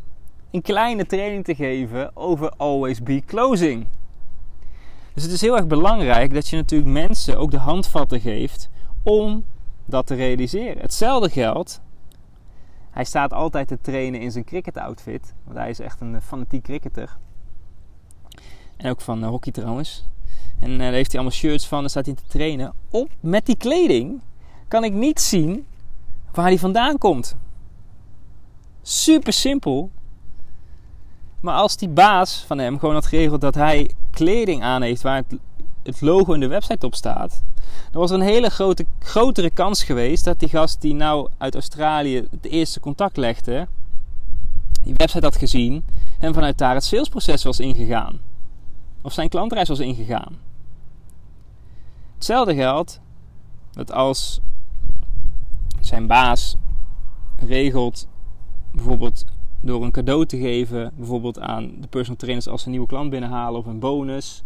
een 0.51 0.63
kleine 0.63 1.07
training 1.07 1.45
te 1.45 1.55
geven 1.55 2.17
over 2.17 2.51
always 2.51 3.03
be 3.03 3.23
closing. 3.27 3.87
Dus 5.17 5.25
het 5.25 5.35
is 5.35 5.41
heel 5.41 5.57
erg 5.57 5.67
belangrijk 5.67 6.35
dat 6.35 6.49
je 6.49 6.57
natuurlijk 6.57 6.91
mensen 6.91 7.39
ook 7.39 7.51
de 7.51 7.59
handvatten 7.59 8.21
geeft 8.21 8.71
om 9.03 9.45
dat 9.85 10.07
te 10.07 10.15
realiseren. 10.15 10.83
Hetzelfde 10.83 11.31
geldt. 11.31 11.81
Hij 12.91 13.05
staat 13.05 13.33
altijd 13.33 13.69
te 13.69 13.79
trainen 13.81 14.21
in 14.21 14.31
zijn 14.31 14.45
cricket 14.45 14.77
outfit, 14.77 15.35
want 15.45 15.57
hij 15.57 15.71
is 15.71 15.81
echt 15.81 16.01
een 16.01 16.23
fanatiek 16.23 16.63
cricketer. 16.63 17.17
En 18.77 18.91
ook 18.91 19.01
van 19.01 19.23
uh, 19.23 19.29
hockey 19.29 19.53
trouwens. 19.53 20.07
En 20.61 20.71
uh, 20.71 20.79
daar 20.79 20.93
heeft 20.93 21.13
hij 21.13 21.21
allemaal 21.21 21.39
shirts 21.39 21.67
van, 21.67 21.81
daar 21.81 21.91
staat 21.91 22.07
hij 22.07 22.15
te 22.15 22.27
trainen. 22.27 22.73
Op, 22.91 23.11
met 23.21 23.47
die 23.47 23.57
kleding 23.57 24.21
kan 24.69 24.85
ik 24.85 24.93
niet 24.93 25.21
zien 25.21 25.67
waar 26.33 26.47
hij 26.47 26.59
vandaan 26.59 26.99
komt. 26.99 27.37
Super 28.83 29.33
simpel. 29.33 29.91
Maar 31.47 31.55
als 31.57 31.77
die 31.77 31.89
baas 31.89 32.45
van 32.47 32.59
hem 32.59 32.79
gewoon 32.79 32.95
had 32.95 33.07
geregeld 33.07 33.41
dat 33.41 33.55
hij 33.55 33.91
kleding 34.11 34.63
aan 34.63 34.83
heeft 34.83 35.03
waar 35.03 35.17
het, 35.17 35.39
het 35.83 36.01
logo 36.01 36.33
in 36.33 36.41
de 36.41 36.47
website 36.47 36.87
op 36.87 36.95
staat, 36.95 37.43
dan 37.91 38.01
was 38.01 38.11
er 38.11 38.17
een 38.17 38.27
hele 38.27 38.51
grote, 38.51 38.87
grotere 38.99 39.51
kans 39.51 39.85
geweest 39.85 40.25
dat 40.25 40.41
die 40.41 40.49
gast 40.49 40.81
die 40.81 40.95
nou 40.95 41.29
uit 41.39 41.55
Australië 41.55 42.27
het 42.31 42.47
eerste 42.47 42.81
contact 42.81 43.17
legde, 43.17 43.69
die 44.83 44.95
website 44.97 45.25
had 45.25 45.37
gezien 45.37 45.85
en 46.19 46.35
vanuit 46.35 46.59
daar 46.59 46.75
het 46.75 46.85
salesproces 46.85 47.43
was 47.43 47.61
ingegaan. 47.61 48.21
Of 49.03 49.13
zijn 49.13 49.29
klantreis 49.29 49.69
was 49.69 49.79
ingegaan. 49.79 50.39
Hetzelfde 52.15 52.55
geldt 52.55 53.01
dat 53.73 53.93
als 53.93 54.41
zijn 55.81 56.07
baas 56.07 56.57
regelt, 57.37 58.09
bijvoorbeeld 58.73 59.25
door 59.61 59.85
een 59.85 59.91
cadeau 59.91 60.27
te 60.27 60.39
geven, 60.39 60.93
bijvoorbeeld 60.97 61.41
aan 61.41 61.75
de 61.81 61.89
personal 61.89 62.17
trainers 62.17 62.49
als 62.49 62.61
ze 62.61 62.67
een 62.67 62.73
nieuwe 62.73 62.89
klant 62.89 63.11
binnenhalen 63.11 63.61
of 63.61 63.67
een 63.67 63.79
bonus, 63.79 64.45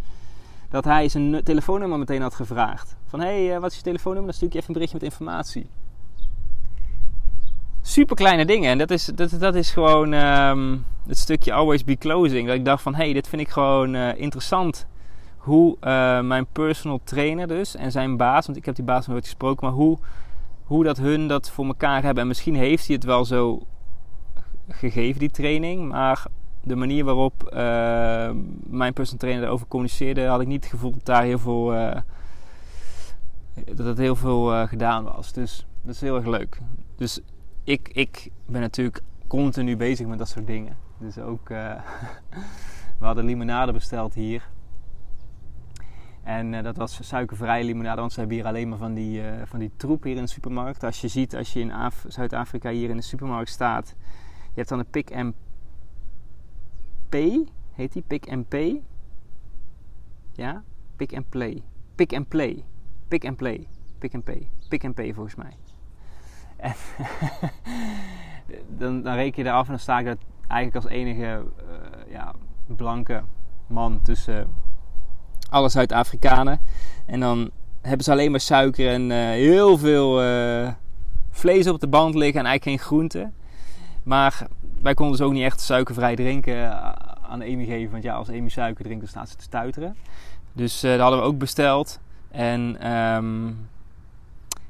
dat 0.71 0.85
hij 0.85 1.09
zijn 1.09 1.43
telefoonnummer 1.45 1.99
meteen 1.99 2.23
had 2.23 2.35
gevraagd. 2.35 2.97
Van 3.07 3.21
hé, 3.21 3.27
hey, 3.27 3.55
eh, 3.55 3.61
wat 3.61 3.71
is 3.71 3.77
je 3.77 3.83
telefoonnummer? 3.83 4.31
Dan 4.31 4.35
stuur 4.35 4.49
ik 4.49 4.55
je 4.55 4.59
even 4.59 4.75
een 4.75 4.81
berichtje 4.81 4.99
met 5.01 5.13
informatie. 5.13 5.67
Super 7.83 8.17
kleine 8.17 8.45
dingen. 8.45 8.71
En 8.71 8.79
dat 8.79 8.91
is, 8.91 9.05
dat, 9.05 9.37
dat 9.39 9.55
is 9.55 9.71
gewoon 9.71 10.13
um, 10.13 10.85
het 11.07 11.19
stukje 11.19 11.53
always 11.53 11.85
be 11.85 11.97
closing. 11.97 12.47
Dat 12.47 12.57
ik 12.57 12.65
dacht 12.65 12.83
van 12.83 12.95
hé, 12.95 13.05
hey, 13.05 13.13
dit 13.13 13.29
vind 13.29 13.43
ik 13.43 13.49
gewoon 13.49 13.95
uh, 13.95 14.21
interessant 14.21 14.87
hoe 15.37 15.77
uh, 15.81 16.21
mijn 16.21 16.47
personal 16.53 17.01
trainer 17.05 17.49
dus 17.49 17.77
en 17.77 17.93
zijn 17.93 18.17
baas, 18.17 18.47
want 18.47 18.59
ik 18.59 18.65
heb 18.65 18.75
die 18.75 18.85
baas 18.85 18.99
nog 18.99 19.09
nooit 19.09 19.25
gesproken, 19.25 19.67
maar 19.67 19.77
hoe, 19.77 19.99
hoe 20.65 20.85
dat 20.85 20.97
hun 20.97 21.29
dat 21.29 21.51
voor 21.51 21.67
elkaar 21.67 22.03
hebben. 22.03 22.23
En 22.23 22.29
misschien 22.29 22.55
heeft 22.55 22.87
hij 22.87 22.95
het 22.95 23.05
wel 23.05 23.25
zo 23.25 23.63
gegeven, 24.71 25.21
die 25.21 25.31
training, 25.31 25.89
maar 25.89 26.27
de 26.63 26.77
manier 26.77 27.05
waarop 27.05 27.43
uh, 27.45 28.31
mijn 28.67 28.93
personal 28.93 29.21
trainer 29.21 29.45
erover 29.45 29.67
communiceerde, 29.67 30.27
had 30.27 30.41
ik 30.41 30.47
niet 30.47 30.63
het 30.63 30.73
gevoel 30.73 30.91
dat 30.91 31.05
daar 31.05 31.23
heel 31.23 31.39
veel, 31.39 31.75
uh, 31.75 31.97
dat 33.75 33.87
het 33.87 33.99
heel 33.99 34.17
veel 34.17 34.67
gedaan 34.67 35.05
was. 35.05 35.33
Dus 35.33 35.67
dat 35.83 35.95
is 35.95 36.01
heel 36.01 36.17
erg 36.17 36.27
leuk. 36.27 36.61
Dus 36.97 37.21
ik, 37.65 37.89
ik 37.93 38.31
ben 38.47 38.61
natuurlijk 38.61 39.03
continu 39.27 39.77
bezig 39.77 40.07
met 40.07 40.19
dat 40.19 40.29
soort 40.29 40.47
dingen. 40.47 40.77
Dus 40.99 41.19
ook, 41.19 41.49
we 42.99 43.05
hadden 43.05 43.25
limonade 43.25 43.73
besteld 43.73 44.15
hier. 44.15 44.49
En 46.23 46.63
dat 46.63 46.77
was 46.77 46.99
suikervrije 47.03 47.65
limonade, 47.65 48.01
want 48.01 48.13
ze 48.13 48.19
hebben 48.19 48.37
hier 48.37 48.47
alleen 48.47 48.69
maar 48.69 48.79
van 48.79 48.95
die, 48.95 49.23
van 49.45 49.59
die 49.59 49.71
troep 49.77 50.03
hier 50.03 50.17
in 50.17 50.23
de 50.23 50.29
supermarkt. 50.29 50.85
Als 50.85 51.01
je 51.01 51.09
ziet, 51.09 51.37
als 51.37 51.53
je 51.53 51.61
in 51.61 51.73
Zuid-Afrika 52.07 52.71
hier 52.71 52.91
in 52.91 52.97
de 52.97 53.03
supermarkt 53.03 53.51
staat, 53.51 53.95
je 54.51 54.57
hebt 54.57 54.69
dan 54.69 54.79
een 54.79 54.91
Pick 54.91 55.15
and 55.15 55.35
Pay, 57.09 57.47
heet 57.73 57.93
die? 57.93 58.03
Pick 58.03 58.29
and 58.29 58.49
Pay. 58.49 58.83
Ja? 60.33 60.63
Pick 60.97 61.17
and 61.17 61.29
Play. 61.29 61.63
Pick 61.95 62.15
and 62.15 62.29
Play. 62.29 62.65
Pick 63.09 63.25
and 63.25 63.37
Play. 63.37 63.67
Pick 63.99 64.15
and 64.15 64.25
Pay. 64.25 64.49
Pick 64.69 64.85
and 64.85 64.95
Pay 64.95 65.15
volgens 65.15 65.35
mij. 65.35 65.57
En 66.57 66.75
dan, 68.79 69.03
dan 69.03 69.15
reken 69.15 69.43
je 69.43 69.49
eraf 69.49 69.65
en 69.65 69.71
dan 69.71 69.79
sta 69.79 69.99
ik 69.99 70.07
dat 70.07 70.19
eigenlijk 70.49 70.85
als 70.85 70.95
enige 70.95 71.45
uh, 71.69 72.13
ja, 72.13 72.35
blanke 72.67 73.23
man 73.67 74.03
tussen 74.03 74.49
alle 75.49 75.69
Zuid-Afrikanen. 75.69 76.61
En 77.07 77.21
dan 77.21 77.51
hebben 77.81 78.05
ze 78.05 78.11
alleen 78.11 78.31
maar 78.31 78.41
suiker 78.41 78.89
en 78.89 79.11
uh, 79.11 79.17
heel 79.17 79.79
veel 79.79 80.25
uh, 80.25 80.69
vlees 81.31 81.67
op 81.67 81.81
de 81.81 81.89
band 81.89 82.15
liggen 82.15 82.41
en 82.41 82.47
eigenlijk 82.47 82.79
geen 82.79 82.87
groenten. 82.87 83.35
Maar 84.03 84.47
wij 84.83 84.95
konden 84.95 85.17
dus 85.17 85.27
ook 85.27 85.33
niet 85.33 85.43
echt 85.43 85.61
suikervrij 85.61 86.17
drinken 86.17 86.55
eh, 86.55 86.93
aan 87.23 87.43
Amy 87.43 87.65
geven. 87.65 87.91
Want 87.91 88.03
ja, 88.03 88.15
als 88.15 88.29
Amy 88.29 88.49
suiker 88.49 88.85
drinkt, 88.85 89.01
dan 89.01 89.11
staat 89.11 89.29
ze 89.29 89.37
te 89.37 89.43
stuiteren. 89.43 89.97
Dus 90.53 90.85
uh, 90.85 90.91
dat 90.91 91.01
hadden 91.01 91.19
we 91.19 91.25
ook 91.25 91.39
besteld. 91.39 92.01
En 92.31 92.93
um, 92.93 93.69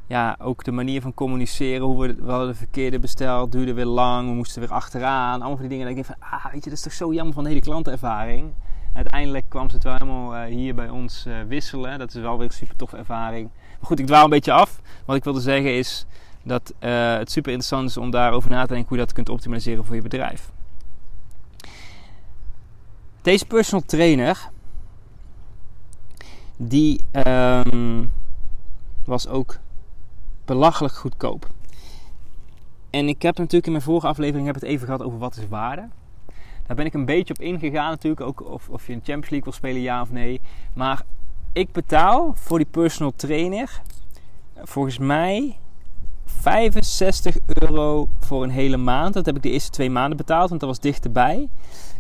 ja, 0.07 0.37
ook 0.41 0.65
de 0.65 0.73
manier 0.73 1.01
van 1.01 1.15
communiceren, 1.15 1.87
hoe 1.87 2.07
we, 2.07 2.15
we 2.15 2.31
hadden 2.31 2.49
de 2.49 2.55
verkeerde 2.55 2.99
besteld, 2.99 3.53
duurde 3.53 3.75
weer 3.75 3.85
lang. 3.85 4.29
We 4.29 4.35
moesten 4.35 4.61
weer 4.61 4.73
achteraan. 4.73 5.33
Allemaal 5.33 5.57
van 5.57 5.69
die 5.69 5.69
dingen. 5.69 5.87
Dat 5.87 5.97
ik 5.97 6.05
denk 6.05 6.19
van, 6.19 6.29
ah, 6.31 6.45
weet 6.45 6.65
je, 6.65 6.71
dat 6.71 6.79
is 6.79 6.85
toch 6.85 6.93
zo 6.93 7.13
jammer 7.13 7.35
van 7.35 7.43
de 7.43 7.49
hele 7.49 7.63
klantenervaring 7.63 8.53
uiteindelijk 8.95 9.45
kwam 9.49 9.69
ze 9.69 9.75
het 9.75 9.85
wel 9.85 9.93
helemaal 9.93 10.35
uh, 10.35 10.45
hier 10.45 10.75
bij 10.75 10.89
ons 10.89 11.27
wisselen. 11.49 11.99
Dat 11.99 12.15
is 12.15 12.21
wel 12.21 12.39
weer 12.39 12.47
een 12.47 12.53
super 12.53 12.77
toffe 12.77 12.97
ervaring. 12.97 13.51
Maar 13.53 13.89
goed, 13.89 13.99
ik 13.99 14.07
dwaal 14.07 14.25
een 14.25 14.31
beetje 14.31 14.53
af. 14.53 14.81
Wat 15.05 15.17
ik 15.17 15.25
wilde 15.25 15.41
zeggen 15.41 15.77
is 15.77 16.07
dat 16.51 16.75
uh, 16.81 17.17
het 17.17 17.31
super 17.31 17.53
interessant 17.53 17.89
is 17.89 17.97
om 17.97 18.11
daarover 18.11 18.51
na 18.51 18.61
te 18.63 18.67
denken 18.67 18.89
hoe 18.89 18.99
je 18.99 19.05
dat 19.05 19.13
kunt 19.13 19.29
optimaliseren 19.29 19.85
voor 19.85 19.95
je 19.95 20.03
bedrijf. 20.03 20.51
Deze 23.23 23.47
personal 23.47 23.87
trainer, 23.87 24.51
die 26.57 27.01
um, 27.27 28.13
was 29.05 29.29
ook 29.29 29.59
belachelijk 30.45 30.95
goedkoop. 30.95 31.49
En 32.91 33.09
ik 33.09 33.23
heb 33.23 33.37
natuurlijk 33.37 33.67
in 33.67 33.73
mijn 33.73 33.85
vorige 33.85 34.07
aflevering 34.07 34.47
heb 34.47 34.55
het 34.55 34.65
even 34.65 34.87
gehad 34.87 35.03
over 35.03 35.19
wat 35.19 35.37
is 35.37 35.49
waarde. 35.49 35.89
Daar 36.67 36.77
ben 36.77 36.87
ik 36.87 36.95
een 36.95 37.05
beetje 37.05 37.35
op 37.35 37.41
ingegaan 37.41 37.91
natuurlijk. 37.91 38.21
Ook 38.21 38.45
of, 38.45 38.69
of 38.69 38.87
je 38.87 38.93
een 38.93 38.99
Champions 39.05 39.31
League 39.31 39.45
wil 39.45 39.53
spelen, 39.53 39.81
ja 39.81 40.01
of 40.01 40.11
nee. 40.11 40.41
Maar 40.73 41.03
ik 41.53 41.73
betaal 41.73 42.33
voor 42.35 42.59
die 42.59 42.67
personal 42.71 43.13
trainer 43.17 43.83
volgens 44.65 44.99
mij 44.99 45.59
65 46.39 47.37
euro 47.47 48.09
voor 48.19 48.43
een 48.43 48.51
hele 48.51 48.77
maand. 48.77 49.15
Dat 49.15 49.27
heb 49.27 49.37
ik 49.37 49.43
de 49.43 49.51
eerste 49.51 49.71
twee 49.71 49.91
maanden 49.91 50.17
betaald, 50.17 50.49
want 50.49 50.61
dat 50.61 50.69
was 50.69 50.81
dichterbij. 50.81 51.49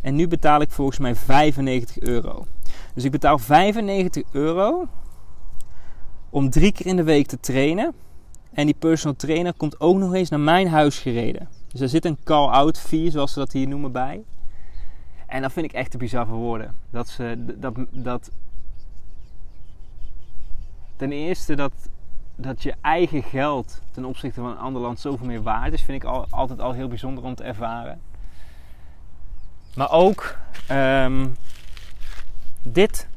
En 0.02 0.14
nu 0.14 0.28
betaal 0.28 0.60
ik 0.60 0.70
volgens 0.70 0.98
mij 0.98 1.14
95 1.14 1.98
euro. 1.98 2.46
Dus 2.94 3.04
ik 3.04 3.10
betaal 3.10 3.38
95 3.38 4.22
euro 4.32 4.86
om 6.30 6.50
drie 6.50 6.72
keer 6.72 6.86
in 6.86 6.96
de 6.96 7.02
week 7.02 7.26
te 7.26 7.40
trainen. 7.40 7.94
En 8.52 8.66
die 8.66 8.74
personal 8.74 9.16
trainer 9.16 9.54
komt 9.54 9.80
ook 9.80 9.96
nog 9.96 10.14
eens 10.14 10.28
naar 10.28 10.40
mijn 10.40 10.68
huis 10.68 10.98
gereden. 10.98 11.48
Dus 11.68 11.80
er 11.80 11.88
zit 11.88 12.04
een 12.04 12.18
call-out 12.24 12.78
fee, 12.78 13.10
zoals 13.10 13.32
ze 13.32 13.38
dat 13.38 13.52
hier 13.52 13.68
noemen, 13.68 13.92
bij. 13.92 14.22
En 15.26 15.42
dat 15.42 15.52
vind 15.52 15.66
ik 15.66 15.72
echt 15.72 15.90
te 15.90 15.98
bizar 15.98 16.26
voor 16.26 16.36
woorden. 16.36 16.74
Dat 16.90 17.08
ze 17.08 17.44
dat, 17.58 17.74
dat. 17.90 18.30
Ten 20.96 21.12
eerste 21.12 21.54
dat, 21.54 21.72
dat 22.40 22.62
je 22.62 22.74
eigen 22.80 23.22
geld 23.22 23.82
ten 23.90 24.04
opzichte 24.04 24.40
van 24.40 24.50
een 24.50 24.58
ander 24.58 24.82
land 24.82 25.00
zoveel 25.00 25.26
meer 25.26 25.42
waard 25.42 25.72
is, 25.72 25.82
vind 25.82 26.02
ik 26.02 26.08
al, 26.08 26.26
altijd 26.30 26.60
al 26.60 26.72
heel 26.72 26.88
bijzonder 26.88 27.24
om 27.24 27.34
te 27.34 27.44
ervaren. 27.44 28.00
Maar 29.74 29.90
ook 29.90 30.36
um, 30.70 31.36
dit. 32.62 33.08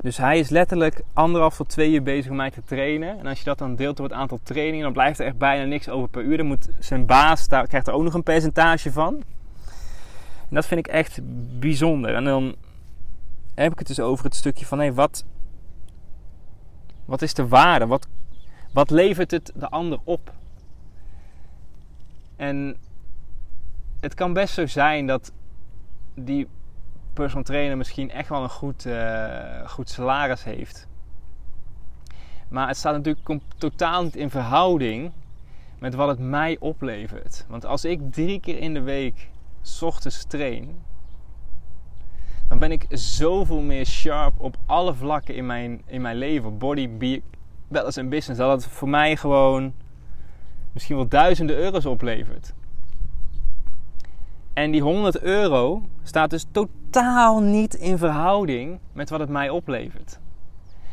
Dus 0.00 0.16
hij 0.16 0.38
is 0.38 0.48
letterlijk 0.48 1.02
anderhalf 1.12 1.56
tot 1.56 1.68
twee 1.68 1.92
uur 1.92 2.02
bezig 2.02 2.30
om 2.30 2.36
mij 2.36 2.50
te 2.50 2.62
trainen. 2.64 3.18
En 3.18 3.26
als 3.26 3.38
je 3.38 3.44
dat 3.44 3.58
dan 3.58 3.76
deelt 3.76 3.96
door 3.96 4.06
het 4.06 4.14
aantal 4.14 4.40
trainingen, 4.42 4.82
dan 4.82 4.92
blijft 4.92 5.18
er 5.18 5.26
echt 5.26 5.38
bijna 5.38 5.64
niks 5.64 5.88
over 5.88 6.08
per 6.08 6.22
uur. 6.22 6.36
Dan 6.36 6.46
moet 6.46 6.68
zijn 6.78 7.06
baas, 7.06 7.48
daar 7.48 7.66
krijgt 7.66 7.86
er 7.86 7.94
ook 7.94 8.02
nog 8.02 8.14
een 8.14 8.22
percentage 8.22 8.92
van. 8.92 9.14
En 10.48 10.54
dat 10.54 10.66
vind 10.66 10.86
ik 10.86 10.92
echt 10.92 11.18
bijzonder. 11.58 12.14
En 12.14 12.24
dan 12.24 12.54
heb 13.54 13.72
ik 13.72 13.78
het 13.78 13.86
dus 13.86 14.00
over 14.00 14.24
het 14.24 14.34
stukje 14.34 14.66
van, 14.66 14.78
hé, 14.78 14.94
wat, 14.94 15.24
wat 17.04 17.22
is 17.22 17.34
de 17.34 17.48
waarde? 17.48 17.86
Wat, 17.86 18.06
wat 18.76 18.90
levert 18.90 19.30
het 19.30 19.52
de 19.54 19.68
ander 19.68 19.98
op? 20.04 20.32
En 22.36 22.76
het 24.00 24.14
kan 24.14 24.32
best 24.32 24.54
zo 24.54 24.66
zijn 24.66 25.06
dat 25.06 25.32
die 26.14 26.48
personal 27.12 27.44
trainer 27.44 27.76
misschien 27.76 28.10
echt 28.10 28.28
wel 28.28 28.42
een 28.42 28.48
goed, 28.48 28.86
uh, 28.86 29.68
goed 29.68 29.90
salaris 29.90 30.44
heeft. 30.44 30.88
Maar 32.48 32.68
het 32.68 32.76
staat 32.76 32.92
natuurlijk 32.92 33.42
totaal 33.56 34.02
niet 34.02 34.16
in 34.16 34.30
verhouding 34.30 35.12
met 35.78 35.94
wat 35.94 36.08
het 36.08 36.18
mij 36.18 36.56
oplevert. 36.58 37.44
Want 37.48 37.66
als 37.66 37.84
ik 37.84 38.12
drie 38.12 38.40
keer 38.40 38.58
in 38.58 38.74
de 38.74 38.82
week 38.82 39.30
ochtends 39.80 40.24
train, 40.24 40.82
dan 42.48 42.58
ben 42.58 42.72
ik 42.72 42.86
zoveel 42.90 43.60
meer 43.60 43.86
sharp 43.86 44.40
op 44.40 44.56
alle 44.66 44.94
vlakken 44.94 45.34
in 45.34 45.46
mijn, 45.46 45.82
in 45.86 46.00
mijn 46.00 46.16
leven. 46.16 46.58
Body, 46.58 46.88
be, 47.68 47.74
wellness 47.74 47.96
en 47.96 48.08
business. 48.08 48.40
Dat 48.40 48.62
het 48.62 48.72
voor 48.72 48.88
mij 48.88 49.16
gewoon 49.16 49.72
misschien 50.72 50.96
wel 50.96 51.08
duizenden 51.08 51.56
euro's 51.56 51.86
oplevert. 51.86 52.54
En 54.52 54.70
die 54.70 54.82
100 54.82 55.20
euro 55.20 55.82
staat 56.02 56.30
dus 56.30 56.46
totaal 56.50 57.40
niet 57.40 57.74
in 57.74 57.98
verhouding 57.98 58.78
met 58.92 59.10
wat 59.10 59.20
het 59.20 59.28
mij 59.28 59.50
oplevert. 59.50 60.18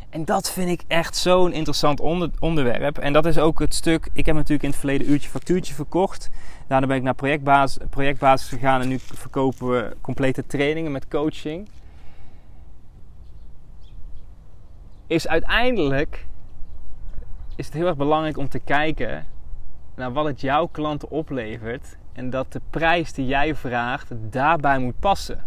En 0.09 0.25
dat 0.25 0.51
vind 0.51 0.69
ik 0.69 0.83
echt 0.87 1.15
zo'n 1.15 1.53
interessant 1.53 1.99
onder, 1.99 2.29
onderwerp. 2.39 2.97
En 2.97 3.13
dat 3.13 3.25
is 3.25 3.37
ook 3.37 3.59
het 3.59 3.73
stuk. 3.73 4.09
Ik 4.13 4.25
heb 4.25 4.35
natuurlijk 4.35 4.63
in 4.63 4.69
het 4.69 4.79
verleden 4.79 5.09
uurtje 5.09 5.29
factuurtje 5.29 5.73
verkocht. 5.73 6.29
Daarna 6.67 6.87
ben 6.87 6.97
ik 6.97 7.03
naar 7.03 7.13
projectbasis, 7.13 7.83
projectbasis 7.89 8.49
gegaan 8.49 8.81
en 8.81 8.87
nu 8.87 8.99
verkopen 8.99 9.69
we 9.69 9.95
complete 10.01 10.45
trainingen 10.45 10.91
met 10.91 11.07
coaching. 11.07 11.69
Is 15.07 15.27
uiteindelijk 15.27 16.25
is 17.55 17.65
het 17.65 17.73
heel 17.73 17.87
erg 17.87 17.95
belangrijk 17.95 18.37
om 18.37 18.49
te 18.49 18.59
kijken 18.59 19.25
naar 19.95 20.13
wat 20.13 20.25
het 20.25 20.41
jouw 20.41 20.67
klanten 20.67 21.09
oplevert 21.09 21.97
en 22.13 22.29
dat 22.29 22.51
de 22.51 22.61
prijs 22.69 23.13
die 23.13 23.25
jij 23.25 23.55
vraagt 23.55 24.11
daarbij 24.31 24.79
moet 24.79 24.99
passen. 24.99 25.45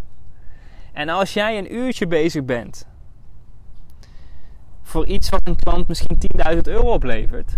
En 0.93 1.09
als 1.09 1.33
jij 1.33 1.57
een 1.57 1.75
uurtje 1.75 2.07
bezig 2.07 2.45
bent 2.45 2.87
voor 4.87 5.05
iets 5.05 5.29
wat 5.29 5.41
een 5.43 5.55
klant 5.55 5.87
misschien 5.87 6.17
10.000 6.55 6.61
euro 6.61 6.93
oplevert. 6.93 7.57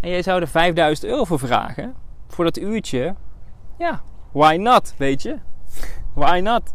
En 0.00 0.10
jij 0.10 0.22
zou 0.22 0.42
er 0.42 0.74
5.000 0.98 1.08
euro 1.08 1.24
voor 1.24 1.38
vragen. 1.38 1.94
Voor 2.28 2.44
dat 2.44 2.58
uurtje. 2.58 3.14
Ja, 3.78 4.02
why 4.32 4.56
not, 4.60 4.94
weet 4.96 5.22
je? 5.22 5.38
Why 6.14 6.40
not? 6.42 6.74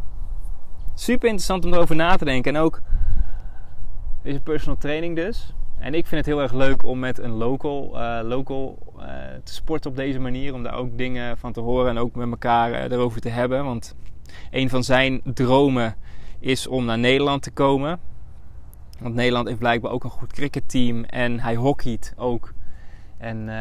Super 0.94 1.28
interessant 1.28 1.66
om 1.66 1.74
erover 1.74 1.96
na 1.96 2.16
te 2.16 2.26
denken. 2.26 2.56
En 2.56 2.62
ook 2.62 2.82
deze 4.22 4.40
personal 4.40 4.78
training 4.78 5.16
dus. 5.16 5.54
En 5.84 5.94
ik 5.94 6.06
vind 6.06 6.26
het 6.26 6.36
heel 6.36 6.42
erg 6.42 6.54
leuk 6.54 6.86
om 6.86 7.00
met 7.00 7.20
een 7.20 7.32
local, 7.32 7.92
uh, 7.94 8.20
local 8.24 8.78
uh, 8.98 9.04
te 9.44 9.54
sporten 9.54 9.90
op 9.90 9.96
deze 9.96 10.20
manier. 10.20 10.54
Om 10.54 10.64
daar 10.64 10.76
ook 10.76 10.98
dingen 10.98 11.38
van 11.38 11.54
te 11.54 11.60
horen 11.60 11.90
en 11.90 11.98
ook 11.98 12.16
met 12.16 12.30
elkaar 12.30 12.72
uh, 12.72 12.82
erover 12.82 13.22
te 13.22 13.30
hebben. 13.30 13.64
Want 13.66 13.96
een 14.52 14.70
van 14.70 14.84
zijn 14.84 15.22
dromen 15.24 15.96
is 16.40 16.68
om 16.68 16.86
naar 16.86 17.00
Nederland 17.00 17.42
te 17.42 17.52
komen. 17.52 18.00
Want 19.00 19.16
Nederland 19.16 19.48
heeft 19.48 19.60
blijkbaar 19.60 19.92
ook 19.92 20.04
een 20.04 20.10
goed 20.10 20.34
cricketteam 20.34 21.04
en 21.04 21.40
hij 21.40 21.56
hockeyt 21.56 22.14
ook. 22.18 22.54
En 23.18 23.38
uh, 23.38 23.54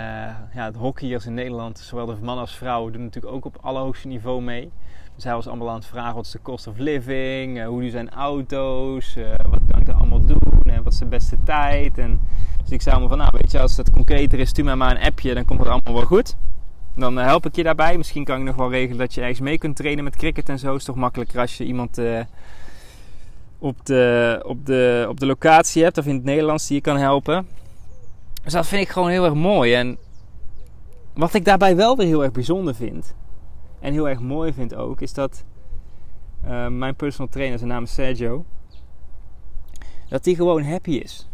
ja, 0.54 0.64
het 0.64 0.76
hockeyers 0.76 1.26
in 1.26 1.34
Nederland, 1.34 1.78
zowel 1.78 2.06
de 2.06 2.16
man 2.22 2.38
als 2.38 2.56
vrouw, 2.56 2.90
doen 2.90 3.02
natuurlijk 3.02 3.34
ook 3.34 3.44
op 3.44 3.58
allerhoogste 3.60 4.08
niveau 4.08 4.42
mee. 4.42 4.70
Dus 5.14 5.24
hij 5.24 5.34
was 5.34 5.46
allemaal 5.46 5.68
aan 5.68 5.74
het 5.74 5.86
vragen 5.86 6.14
wat 6.14 6.24
is 6.24 6.30
de 6.30 6.42
cost 6.42 6.66
of 6.66 6.78
living, 6.78 7.64
hoe 7.64 7.90
zijn 7.90 8.10
auto's, 8.10 9.16
uh, 9.16 9.34
kan 9.70 9.80
ik 9.80 9.88
er 9.88 9.94
allemaal 9.94 10.26
doen 10.26 10.62
en 10.82 10.84
wat 10.84 10.92
is 10.92 10.98
de 10.98 11.06
beste 11.06 11.36
tijd. 11.44 11.98
En, 11.98 12.20
dus 12.62 12.70
ik 12.70 12.82
zei 12.82 12.96
allemaal 12.96 13.16
van, 13.16 13.26
nou 13.26 13.38
weet 13.40 13.50
je, 13.50 13.60
als 13.60 13.76
het 13.76 13.90
concreter 13.90 14.38
is, 14.38 14.48
stuur 14.48 14.64
mij 14.64 14.76
maar 14.76 14.90
een 14.90 15.02
appje, 15.02 15.34
dan 15.34 15.44
komt 15.44 15.58
het 15.58 15.68
allemaal 15.68 15.94
wel 15.94 16.04
goed. 16.04 16.36
Dan 16.96 17.16
help 17.16 17.46
ik 17.46 17.56
je 17.56 17.62
daarbij. 17.62 17.96
Misschien 17.96 18.24
kan 18.24 18.38
ik 18.38 18.44
nog 18.44 18.56
wel 18.56 18.70
regelen 18.70 18.98
dat 18.98 19.14
je 19.14 19.20
ergens 19.20 19.40
mee 19.40 19.58
kunt 19.58 19.76
trainen 19.76 20.04
met 20.04 20.16
cricket 20.16 20.48
en 20.48 20.58
zo. 20.58 20.74
Is 20.74 20.84
toch 20.84 20.96
makkelijker 20.96 21.40
als 21.40 21.56
je 21.56 21.64
iemand 21.64 22.00
op 23.58 23.86
de, 23.86 24.42
op 24.46 24.66
de, 24.66 25.06
op 25.08 25.20
de 25.20 25.26
locatie 25.26 25.82
hebt, 25.82 25.98
of 25.98 26.06
in 26.06 26.14
het 26.14 26.24
Nederlands, 26.24 26.66
die 26.66 26.76
je 26.76 26.82
kan 26.82 26.96
helpen. 26.96 27.46
Dus 28.42 28.52
dat 28.52 28.66
vind 28.66 28.82
ik 28.82 28.88
gewoon 28.88 29.08
heel 29.08 29.24
erg 29.24 29.34
mooi. 29.34 29.74
En 29.74 29.98
wat 31.14 31.34
ik 31.34 31.44
daarbij 31.44 31.76
wel 31.76 31.96
weer 31.96 32.06
heel 32.06 32.22
erg 32.22 32.32
bijzonder 32.32 32.74
vind, 32.74 33.14
en 33.80 33.92
heel 33.92 34.08
erg 34.08 34.20
mooi 34.20 34.52
vind 34.52 34.74
ook, 34.74 35.00
is 35.00 35.12
dat 35.12 35.44
mijn 36.68 36.94
personal 36.94 37.28
trainer, 37.28 37.58
zijn 37.58 37.70
naam 37.70 37.82
is 37.82 37.94
Sergio, 37.94 38.44
dat 40.12 40.24
hij 40.24 40.34
gewoon 40.34 40.64
happy 40.64 40.90
is. 40.90 41.28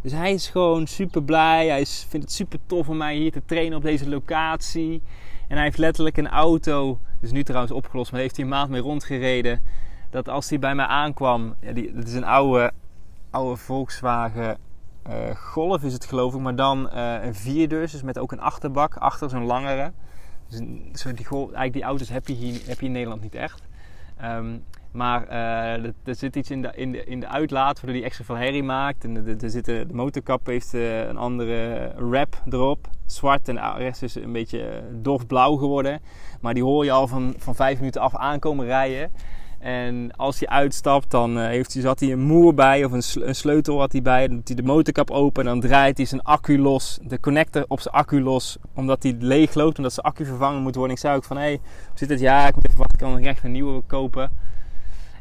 Dus 0.00 0.12
hij 0.12 0.32
is 0.32 0.48
gewoon 0.48 0.86
super 0.86 1.22
blij. 1.22 1.68
Hij 1.68 1.80
is, 1.80 2.06
vindt 2.08 2.26
het 2.26 2.34
super 2.34 2.58
tof 2.66 2.88
om 2.88 2.96
mij 2.96 3.16
hier 3.16 3.32
te 3.32 3.42
trainen 3.44 3.76
op 3.76 3.82
deze 3.82 4.08
locatie. 4.08 5.02
En 5.48 5.56
hij 5.56 5.64
heeft 5.64 5.78
letterlijk 5.78 6.16
een 6.16 6.28
auto, 6.28 6.98
dus 7.20 7.30
nu 7.30 7.42
trouwens 7.42 7.72
opgelost, 7.72 8.12
maar 8.12 8.20
heeft 8.20 8.36
hij 8.36 8.44
een 8.44 8.50
maand 8.50 8.70
mee 8.70 8.80
rondgereden 8.80 9.62
dat 10.10 10.28
als 10.28 10.48
hij 10.48 10.58
bij 10.58 10.74
mij 10.74 10.86
aankwam, 10.86 11.54
ja, 11.60 11.72
die, 11.72 11.92
dat 11.94 12.06
is 12.06 12.14
een 12.14 12.24
oude, 12.24 12.72
oude 13.30 13.56
Volkswagen 13.56 14.58
uh, 15.08 15.36
Golf 15.36 15.82
is 15.82 15.92
het 15.92 16.04
geloof 16.04 16.34
ik, 16.34 16.40
maar 16.40 16.56
dan 16.56 16.90
uh, 16.94 17.24
een 17.24 17.34
vierdeurs, 17.34 17.92
dus 17.92 18.02
met 18.02 18.18
ook 18.18 18.32
een 18.32 18.40
achterbak, 18.40 18.96
achter 18.96 19.30
zo'n 19.30 19.44
langere. 19.44 19.92
Dus 20.48 20.58
zo 21.00 21.12
die, 21.12 21.26
eigenlijk 21.28 21.72
die 21.72 21.82
auto's 21.82 22.08
heb 22.08 22.28
je 22.28 22.34
hier 22.34 22.60
heb 22.66 22.80
je 22.80 22.86
in 22.86 22.92
Nederland 22.92 23.22
niet 23.22 23.34
echt. 23.34 23.62
Um, 24.24 24.64
maar 24.92 25.28
uh, 25.28 25.84
er 26.04 26.14
zit 26.14 26.36
iets 26.36 26.50
in 26.50 26.62
de, 26.62 26.70
in, 26.74 26.92
de, 26.92 27.04
in 27.04 27.20
de 27.20 27.28
uitlaat 27.28 27.76
waardoor 27.76 27.94
die 27.94 28.04
extra 28.04 28.24
veel 28.24 28.36
herrie 28.36 28.62
maakt. 28.62 29.04
En 29.04 29.14
de, 29.14 29.36
de, 29.62 29.86
motorkap 29.92 30.46
heeft 30.46 30.72
een 30.72 31.16
andere 31.16 31.92
wrap 31.96 32.42
erop. 32.50 32.88
Zwart 33.06 33.48
en 33.48 33.54
de 33.54 33.72
rest 33.76 34.02
is 34.02 34.14
een 34.14 34.32
beetje 34.32 34.82
dofblauw 34.92 35.56
geworden. 35.56 36.00
Maar 36.40 36.54
die 36.54 36.62
hoor 36.62 36.84
je 36.84 36.90
al 36.90 37.06
van, 37.06 37.34
van 37.38 37.54
vijf 37.54 37.78
minuten 37.78 38.00
af 38.00 38.16
aankomen 38.16 38.66
rijden. 38.66 39.10
En 39.62 40.16
als 40.16 40.38
hij 40.38 40.48
uitstapt, 40.48 41.10
dan 41.10 41.38
heeft 41.38 41.72
hij, 41.72 41.82
zat 41.82 42.00
hij 42.00 42.12
een 42.12 42.20
moer 42.20 42.54
bij 42.54 42.84
of 42.84 42.92
een, 42.92 43.26
een, 43.28 43.34
sleutel 43.34 43.78
had 43.78 43.92
hij 43.92 44.02
bij. 44.02 44.26
Dan 44.26 44.36
doet 44.36 44.48
hij 44.48 44.56
de 44.56 44.62
motorkap 44.62 45.10
open 45.10 45.42
en 45.42 45.48
dan 45.48 45.60
draait 45.60 45.96
hij 45.96 46.06
zijn 46.06 46.22
accu 46.22 46.58
los, 46.58 46.98
de 47.02 47.20
connector 47.20 47.64
op 47.68 47.80
zijn 47.80 47.94
accu 47.94 48.22
los, 48.22 48.56
omdat 48.74 49.02
hij 49.02 49.16
leeg 49.18 49.54
loopt, 49.54 49.76
omdat 49.76 49.92
zijn 49.92 50.06
accu 50.06 50.24
vervangen 50.24 50.62
moet 50.62 50.74
worden. 50.74 50.94
Ik 50.94 51.00
zei 51.00 51.16
ook 51.16 51.24
van, 51.24 51.36
hé, 51.36 51.42
hey, 51.42 51.60
zit 51.94 52.08
het? 52.08 52.20
Ja, 52.20 52.46
ik 52.46 52.54
moet 52.54 52.66
even 52.66 52.78
wachten, 52.78 52.98
ik 52.98 53.04
kan 53.04 53.12
nog 53.12 53.26
echt 53.26 53.44
een 53.44 53.52
nieuwe 53.52 53.82
kopen. 53.86 54.30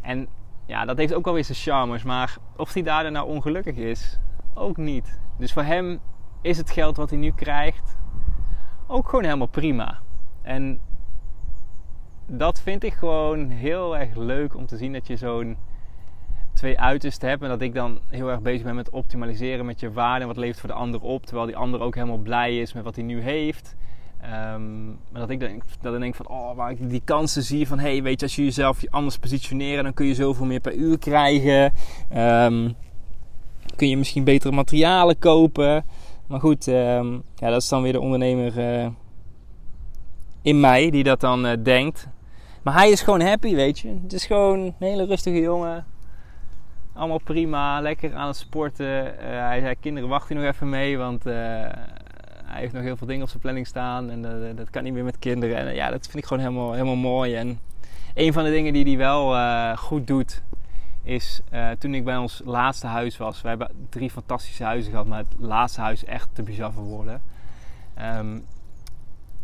En 0.02 0.28
ja, 0.66 0.86
dat 0.86 0.98
heeft 0.98 1.14
ook 1.14 1.26
wel 1.26 1.34
weer 1.34 1.46
zijn 1.46 1.58
charmes, 1.58 2.04
maar 2.04 2.38
of 2.56 2.74
hij 2.74 2.84
daardoor 2.84 3.12
nou 3.12 3.28
ongelukkig 3.28 3.76
is, 3.76 4.20
ook 4.54 4.78
niet. 4.78 5.20
Dus 5.38 5.54
voor 5.54 5.64
hem 5.64 6.00
is 6.42 6.58
het 6.58 6.72
geld 6.72 6.98
wat 6.98 7.10
hij 7.10 7.20
nu 7.20 7.32
krijgt 7.32 8.00
ook 8.92 9.10
gewoon 9.10 9.24
helemaal 9.24 9.48
prima. 9.48 10.00
En 10.42 10.80
dat 12.26 12.62
vind 12.62 12.84
ik 12.84 12.94
gewoon 12.94 13.50
heel 13.50 13.98
erg 13.98 14.16
leuk 14.16 14.56
om 14.56 14.66
te 14.66 14.78
zien 14.78 14.94
dat 14.94 15.08
je 15.08 15.16
zo'n 15.16 15.58
twee 16.54 16.80
uitersten 16.80 17.30
hebt. 17.30 17.42
En 17.42 17.50
dat 17.50 17.62
ik 17.62 17.74
dan 17.74 18.00
heel 18.10 18.30
erg 18.30 18.42
bezig 18.42 18.64
ben 18.64 18.76
met 18.76 18.90
optimaliseren 18.90 19.66
met 19.66 19.80
je 19.80 19.92
waarde 19.92 20.26
wat 20.26 20.38
levert 20.38 20.60
voor 20.60 20.70
de 20.70 20.76
ander 20.76 21.02
op. 21.02 21.26
Terwijl 21.26 21.48
die 21.48 21.58
ander 21.58 21.82
ook 21.82 21.96
helemaal 21.96 22.18
blij 22.18 22.60
is 22.60 22.74
met 22.74 22.84
wat 22.84 22.96
hij 22.96 23.04
nu 23.04 23.22
heeft. 23.22 23.76
Ehm, 24.22 24.86
maar 24.86 25.20
dat 25.20 25.30
ik, 25.30 25.40
denk, 25.40 25.64
dat 25.82 25.94
ik 25.94 26.00
denk 26.00 26.16
van, 26.16 26.28
oh, 26.28 26.56
waar 26.56 26.72
ik 26.72 26.90
die 26.90 27.02
kansen 27.06 27.44
zie 27.44 27.68
van, 27.68 27.80
hey, 27.80 28.04
weet 28.04 28.20
je, 28.20 28.26
als 28.26 28.36
je 28.36 28.44
jezelf 28.44 28.80
anders 28.90 29.18
positioneren, 29.18 29.84
dan 29.84 29.94
kun 29.94 30.06
je 30.06 30.14
zoveel 30.14 30.46
meer 30.46 30.60
per 30.60 30.74
uur 30.74 31.00
krijgen. 31.00 31.74
Um, 32.16 32.76
kun 33.76 33.90
je 33.90 33.98
misschien 33.98 34.24
betere 34.24 34.56
materialen 34.56 35.20
kopen. 35.20 35.86
Maar 36.28 36.40
goed, 36.40 36.68
ehm, 36.68 37.14
ja, 37.36 37.50
dat 37.50 37.62
is 37.62 37.70
dan 37.70 37.82
weer 37.82 37.92
de 37.92 38.00
ondernemer 38.00 38.58
uh, 38.58 38.88
in 40.42 40.60
mij 40.60 40.90
die 40.90 41.04
dat 41.04 41.20
dan 41.20 41.46
uh, 41.46 41.52
denkt. 41.64 42.08
Maar 42.64 42.74
hij 42.74 42.90
is 42.90 43.02
gewoon 43.02 43.22
happy, 43.22 43.56
weet 43.56 43.80
je. 43.80 44.00
Het 44.04 44.14
is 44.14 44.26
gewoon 44.26 44.60
een 44.60 44.76
hele 44.80 45.06
rustige 45.06 45.40
jongen. 45.40 45.86
Allemaal 46.94 47.22
prima, 47.24 47.82
lekker 47.82 48.14
aan 48.16 48.28
het 48.28 48.36
sporten. 48.36 49.06
Uh, 49.06 49.12
hij 49.20 49.60
zei, 49.60 49.76
kinderen 49.80 50.10
wachten 50.10 50.36
nog 50.36 50.46
even 50.46 50.70
mee, 50.70 50.98
want 50.98 51.24
hij 52.52 52.62
heeft 52.62 52.74
nog 52.74 52.84
heel 52.84 52.98
veel 52.98 53.08
dingen 53.08 53.24
op 53.24 53.30
zijn 53.30 53.42
planning 53.42 53.68
staan. 53.68 54.10
En 54.10 54.56
dat 54.56 54.70
kan 54.70 54.84
niet 54.84 54.94
meer 54.94 55.04
met 55.04 55.20
kinderen. 55.20 55.58
En 55.58 55.74
ja, 55.74 55.90
dat 55.90 56.06
vind 56.06 56.18
ik 56.18 56.26
gewoon 56.26 56.44
helemaal, 56.44 56.72
helemaal 56.72 56.96
mooi. 56.96 57.36
En 57.36 57.60
een 58.14 58.34
van 58.34 58.44
de 58.44 58.50
dingen 58.50 58.74
die 58.74 58.86
hij 58.86 58.98
wel 58.98 59.76
goed 59.78 60.08
doet, 60.08 60.42
is 61.04 61.42
toen 61.78 61.94
ik 61.94 62.04
bij 62.04 62.18
ons 62.18 62.42
laatste 62.46 62.88
huis 62.88 63.18
was. 63.18 63.42
We 63.42 63.48
hebben 63.48 63.70
drie 63.90 64.10
fantastische 64.10 64.64
huizen 64.64 64.92
gehad, 64.92 65.08
maar 65.08 65.20
het 65.20 65.36
laatste 65.40 65.82
huis 65.82 66.06
echt 66.06 66.30
te 66.34 66.44
bizar 66.44 66.74
voor 66.74 66.84
woorden. 66.84 67.22
Um, 68.18 68.46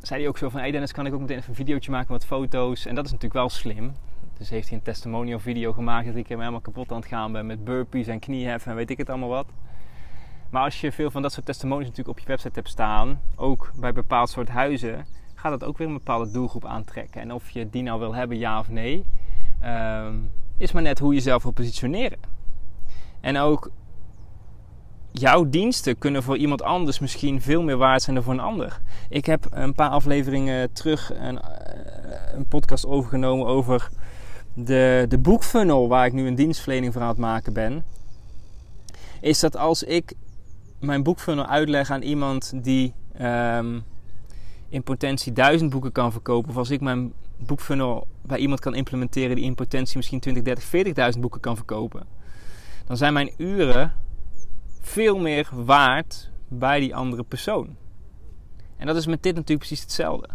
zei 0.01 0.19
hij 0.19 0.29
ook 0.29 0.37
zo 0.37 0.49
van, 0.49 0.59
hey 0.59 0.71
Dennis, 0.71 0.91
kan 0.91 1.05
ik 1.05 1.13
ook 1.13 1.19
meteen 1.19 1.37
even 1.37 1.49
een 1.49 1.55
videootje 1.55 1.91
maken 1.91 2.13
met 2.13 2.25
foto's? 2.25 2.85
En 2.85 2.95
dat 2.95 3.05
is 3.05 3.11
natuurlijk 3.11 3.39
wel 3.39 3.49
slim. 3.49 3.93
Dus 4.37 4.49
heeft 4.49 4.67
hij 4.69 4.77
een 4.77 4.83
testimonial 4.83 5.39
video 5.39 5.73
gemaakt 5.73 6.05
dat 6.05 6.15
ik 6.15 6.27
hem 6.27 6.39
helemaal 6.39 6.61
kapot 6.61 6.91
aan 6.91 6.97
het 6.97 7.07
gaan 7.07 7.31
ben 7.31 7.45
met 7.45 7.63
burpees 7.63 8.07
en 8.07 8.19
knieheffen 8.19 8.71
en 8.71 8.77
weet 8.77 8.89
ik 8.89 8.97
het 8.97 9.09
allemaal 9.09 9.29
wat. 9.29 9.47
Maar 10.49 10.63
als 10.63 10.81
je 10.81 10.91
veel 10.91 11.11
van 11.11 11.21
dat 11.21 11.33
soort 11.33 11.45
testimonies 11.45 11.87
natuurlijk 11.87 12.17
op 12.17 12.23
je 12.23 12.29
website 12.29 12.53
hebt 12.53 12.69
staan, 12.69 13.21
ook 13.35 13.71
bij 13.75 13.93
bepaald 13.93 14.29
soort 14.29 14.49
huizen, 14.49 15.05
gaat 15.35 15.59
dat 15.59 15.69
ook 15.69 15.77
weer 15.77 15.87
een 15.87 15.93
bepaalde 15.93 16.31
doelgroep 16.31 16.65
aantrekken. 16.65 17.21
En 17.21 17.33
of 17.33 17.49
je 17.49 17.69
die 17.69 17.83
nou 17.83 17.99
wil 17.99 18.15
hebben, 18.15 18.37
ja 18.37 18.59
of 18.59 18.69
nee. 18.69 19.05
Um, 19.63 20.31
is 20.57 20.71
maar 20.71 20.81
net 20.81 20.99
hoe 20.99 21.09
je 21.09 21.17
jezelf 21.17 21.43
wil 21.43 21.51
positioneren. 21.51 22.17
En 23.19 23.37
ook 23.37 23.71
jouw 25.11 25.49
diensten 25.49 25.97
kunnen 25.97 26.23
voor 26.23 26.37
iemand 26.37 26.61
anders 26.61 26.99
misschien 26.99 27.41
veel 27.41 27.61
meer 27.63 27.77
waard 27.77 28.01
zijn 28.01 28.15
dan 28.15 28.23
voor 28.23 28.33
een 28.33 28.39
ander. 28.39 28.81
Ik 29.09 29.25
heb 29.25 29.47
een 29.49 29.73
paar 29.73 29.89
afleveringen 29.89 30.73
terug 30.73 31.13
een, 31.13 31.41
eh, 31.41 32.33
een 32.33 32.45
podcast 32.45 32.85
overgenomen 32.85 33.47
over 33.47 33.89
de, 34.53 35.05
de 35.07 35.17
boekfunnel 35.17 35.87
waar 35.87 36.05
ik 36.05 36.13
nu 36.13 36.27
een 36.27 36.35
dienstverlening 36.35 36.93
voor 36.93 37.01
aan 37.01 37.07
het 37.07 37.17
maken 37.17 37.53
ben. 37.53 37.85
Is 39.21 39.39
dat 39.39 39.57
als 39.57 39.83
ik 39.83 40.13
mijn 40.79 41.03
boekfunnel 41.03 41.45
uitleg 41.45 41.91
aan 41.91 42.01
iemand 42.01 42.53
die 42.63 42.93
um, 43.21 43.83
in 44.69 44.83
potentie 44.83 45.33
duizend 45.33 45.69
boeken 45.69 45.91
kan 45.91 46.11
verkopen, 46.11 46.49
of 46.49 46.57
als 46.57 46.69
ik 46.69 46.81
mijn 46.81 47.13
boekfunnel 47.37 48.07
bij 48.21 48.37
iemand 48.37 48.59
kan 48.59 48.75
implementeren 48.75 49.35
die 49.35 49.45
in 49.45 49.55
potentie 49.55 49.97
misschien 49.97 50.19
20, 50.19 50.43
30, 50.43 51.13
40.000 51.15 51.19
boeken 51.19 51.41
kan 51.41 51.55
verkopen, 51.55 52.07
dan 52.85 52.97
zijn 52.97 53.13
mijn 53.13 53.31
uren 53.37 53.93
veel 54.81 55.19
meer 55.19 55.49
waard 55.51 56.29
bij 56.47 56.79
die 56.79 56.95
andere 56.95 57.23
persoon. 57.23 57.75
En 58.77 58.87
dat 58.87 58.95
is 58.95 59.05
met 59.05 59.23
dit 59.23 59.33
natuurlijk 59.33 59.67
precies 59.67 59.81
hetzelfde. 59.81 60.27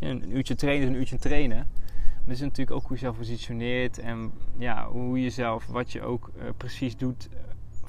Een 0.00 0.36
uurtje 0.36 0.54
trainen 0.54 0.88
een 0.88 0.94
uurtje 0.94 1.18
trainen. 1.18 1.56
Maar 1.56 2.36
het 2.36 2.36
is 2.36 2.40
natuurlijk 2.40 2.70
ook 2.70 2.82
hoe 2.82 2.96
je 2.96 3.02
jezelf 3.02 3.16
positioneert 3.16 3.98
en 3.98 4.32
ja, 4.58 4.88
hoe 4.88 5.22
je 5.22 5.30
zelf, 5.30 5.66
wat 5.66 5.92
je 5.92 6.02
ook 6.02 6.30
uh, 6.36 6.42
precies 6.56 6.96
doet 6.96 7.28
eh, 7.32 7.38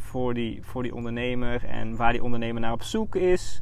voor 0.10 0.34
die, 0.34 0.60
voor 0.64 0.84
die 0.84 0.96
ondernemer 0.96 1.66
en 1.66 1.96
waar 1.96 2.12
die 2.12 2.24
ondernemer 2.24 2.62
naar 2.62 2.74
op 2.74 2.84
zoek 2.84 3.16
is 3.16 3.62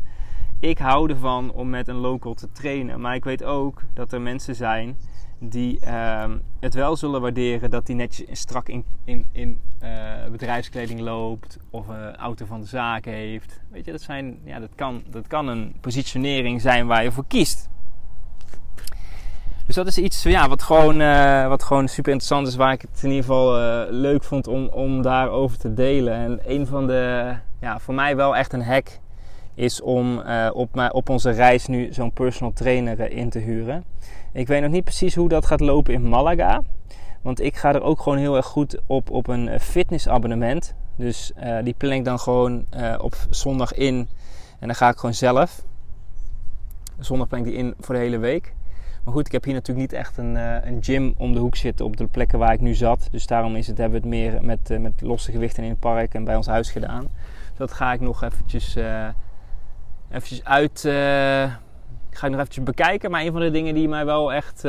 ik 0.59 0.77
hou 0.77 1.09
ervan 1.09 1.51
om 1.51 1.69
met 1.69 1.87
een 1.87 1.95
local 1.95 2.33
te 2.33 2.51
trainen. 2.51 3.01
Maar 3.01 3.15
ik 3.15 3.23
weet 3.23 3.43
ook 3.43 3.81
dat 3.93 4.11
er 4.11 4.21
mensen 4.21 4.55
zijn 4.55 4.97
die 5.39 5.79
ehm, 5.79 6.37
het 6.59 6.73
wel 6.73 6.95
zullen 6.95 7.21
waarderen 7.21 7.69
dat 7.69 7.87
hij 7.87 7.95
netjes 7.95 8.39
strak 8.39 8.69
in, 8.69 8.85
in, 9.03 9.25
in 9.31 9.59
uh, 9.83 10.25
bedrijfskleding 10.31 10.99
loopt 10.99 11.59
of 11.69 11.87
een 11.87 12.15
auto 12.15 12.45
van 12.45 12.61
de 12.61 12.67
zaak 12.67 13.05
heeft. 13.05 13.61
Weet 13.69 13.85
je, 13.85 13.91
dat, 13.91 14.01
zijn, 14.01 14.39
ja, 14.43 14.59
dat, 14.59 14.75
kan, 14.75 15.03
dat 15.09 15.27
kan 15.27 15.47
een 15.47 15.75
positionering 15.81 16.61
zijn 16.61 16.87
waar 16.87 17.03
je 17.03 17.11
voor 17.11 17.27
kiest. 17.27 17.69
Dus 19.67 19.75
dat 19.75 19.87
is 19.87 19.97
iets 19.97 20.23
ja, 20.23 20.49
wat, 20.49 20.63
gewoon, 20.63 21.01
uh, 21.01 21.47
wat 21.47 21.63
gewoon 21.63 21.87
super 21.87 22.11
interessant 22.11 22.47
is, 22.47 22.55
waar 22.55 22.73
ik 22.73 22.81
het 22.81 23.03
in 23.03 23.09
ieder 23.09 23.23
geval 23.23 23.59
uh, 23.59 23.83
leuk 23.89 24.23
vond 24.23 24.47
om, 24.47 24.67
om 24.67 25.01
daarover 25.01 25.57
te 25.57 25.73
delen. 25.73 26.13
En 26.13 26.39
een 26.45 26.67
van 26.67 26.87
de, 26.87 27.33
ja, 27.59 27.79
voor 27.79 27.93
mij 27.93 28.15
wel 28.15 28.35
echt 28.35 28.53
een 28.53 28.63
hack 28.63 28.99
is 29.53 29.81
om 29.81 30.19
uh, 30.19 30.49
op, 30.53 30.89
op 30.91 31.09
onze 31.09 31.29
reis 31.29 31.67
nu 31.67 31.93
zo'n 31.93 32.11
personal 32.11 32.53
trainer 32.53 32.99
eh, 32.99 33.17
in 33.17 33.29
te 33.29 33.39
huren. 33.39 33.83
Ik 34.33 34.47
weet 34.47 34.61
nog 34.61 34.71
niet 34.71 34.83
precies 34.83 35.15
hoe 35.15 35.29
dat 35.29 35.45
gaat 35.45 35.59
lopen 35.59 35.93
in 35.93 36.09
Malaga. 36.09 36.61
Want 37.21 37.41
ik 37.41 37.55
ga 37.55 37.73
er 37.73 37.81
ook 37.81 38.01
gewoon 38.01 38.17
heel 38.17 38.35
erg 38.35 38.45
goed 38.45 38.77
op 38.85 39.09
op 39.09 39.27
een 39.27 39.47
eh, 39.47 39.59
fitnessabonnement. 39.59 40.73
Dus 40.95 41.31
die 41.63 41.75
plan 41.77 42.03
dan 42.03 42.19
gewoon 42.19 42.65
op 42.99 43.15
zondag 43.29 43.73
in. 43.73 44.07
En 44.59 44.67
dan 44.67 44.75
ga 44.75 44.89
ik 44.89 44.97
gewoon 44.97 45.13
zelf. 45.13 45.61
Zondag 46.99 47.27
plan 47.27 47.39
ik 47.39 47.45
die 47.45 47.55
in 47.55 47.73
voor 47.79 47.95
de 47.95 48.01
hele 48.01 48.17
week. 48.17 48.55
Maar 49.07 49.15
goed, 49.15 49.25
ik 49.25 49.31
heb 49.31 49.43
hier 49.43 49.53
natuurlijk 49.53 49.91
niet 49.91 49.99
echt 49.99 50.17
een, 50.17 50.35
een 50.67 50.83
gym 50.83 51.13
om 51.17 51.33
de 51.33 51.39
hoek 51.39 51.55
zitten 51.55 51.85
op 51.85 51.97
de 51.97 52.07
plekken 52.07 52.39
waar 52.39 52.53
ik 52.53 52.61
nu 52.61 52.73
zat. 52.73 53.07
Dus 53.11 53.27
daarom 53.27 53.55
is 53.55 53.67
het, 53.67 53.77
hebben 53.77 54.01
we 54.01 54.07
het 54.07 54.15
meer 54.15 54.43
met, 54.43 54.81
met 54.81 55.01
losse 55.01 55.31
gewichten 55.31 55.63
in 55.63 55.69
het 55.69 55.79
park 55.79 56.13
en 56.13 56.23
bij 56.23 56.35
ons 56.35 56.47
huis 56.47 56.71
gedaan. 56.71 57.01
Dus 57.49 57.57
dat 57.57 57.71
ga 57.71 57.93
ik 57.93 57.99
nog 57.99 58.23
eventjes 58.23 58.77
eventjes 60.09 60.43
uit. 60.43 60.81
Ga 62.09 62.25
ik 62.25 62.31
nog 62.31 62.39
eventjes 62.39 62.63
bekijken. 62.63 63.11
Maar 63.11 63.21
een 63.21 63.31
van 63.31 63.41
de 63.41 63.51
dingen 63.51 63.73
die 63.73 63.87
mij 63.87 64.05
wel 64.05 64.33
echt 64.33 64.65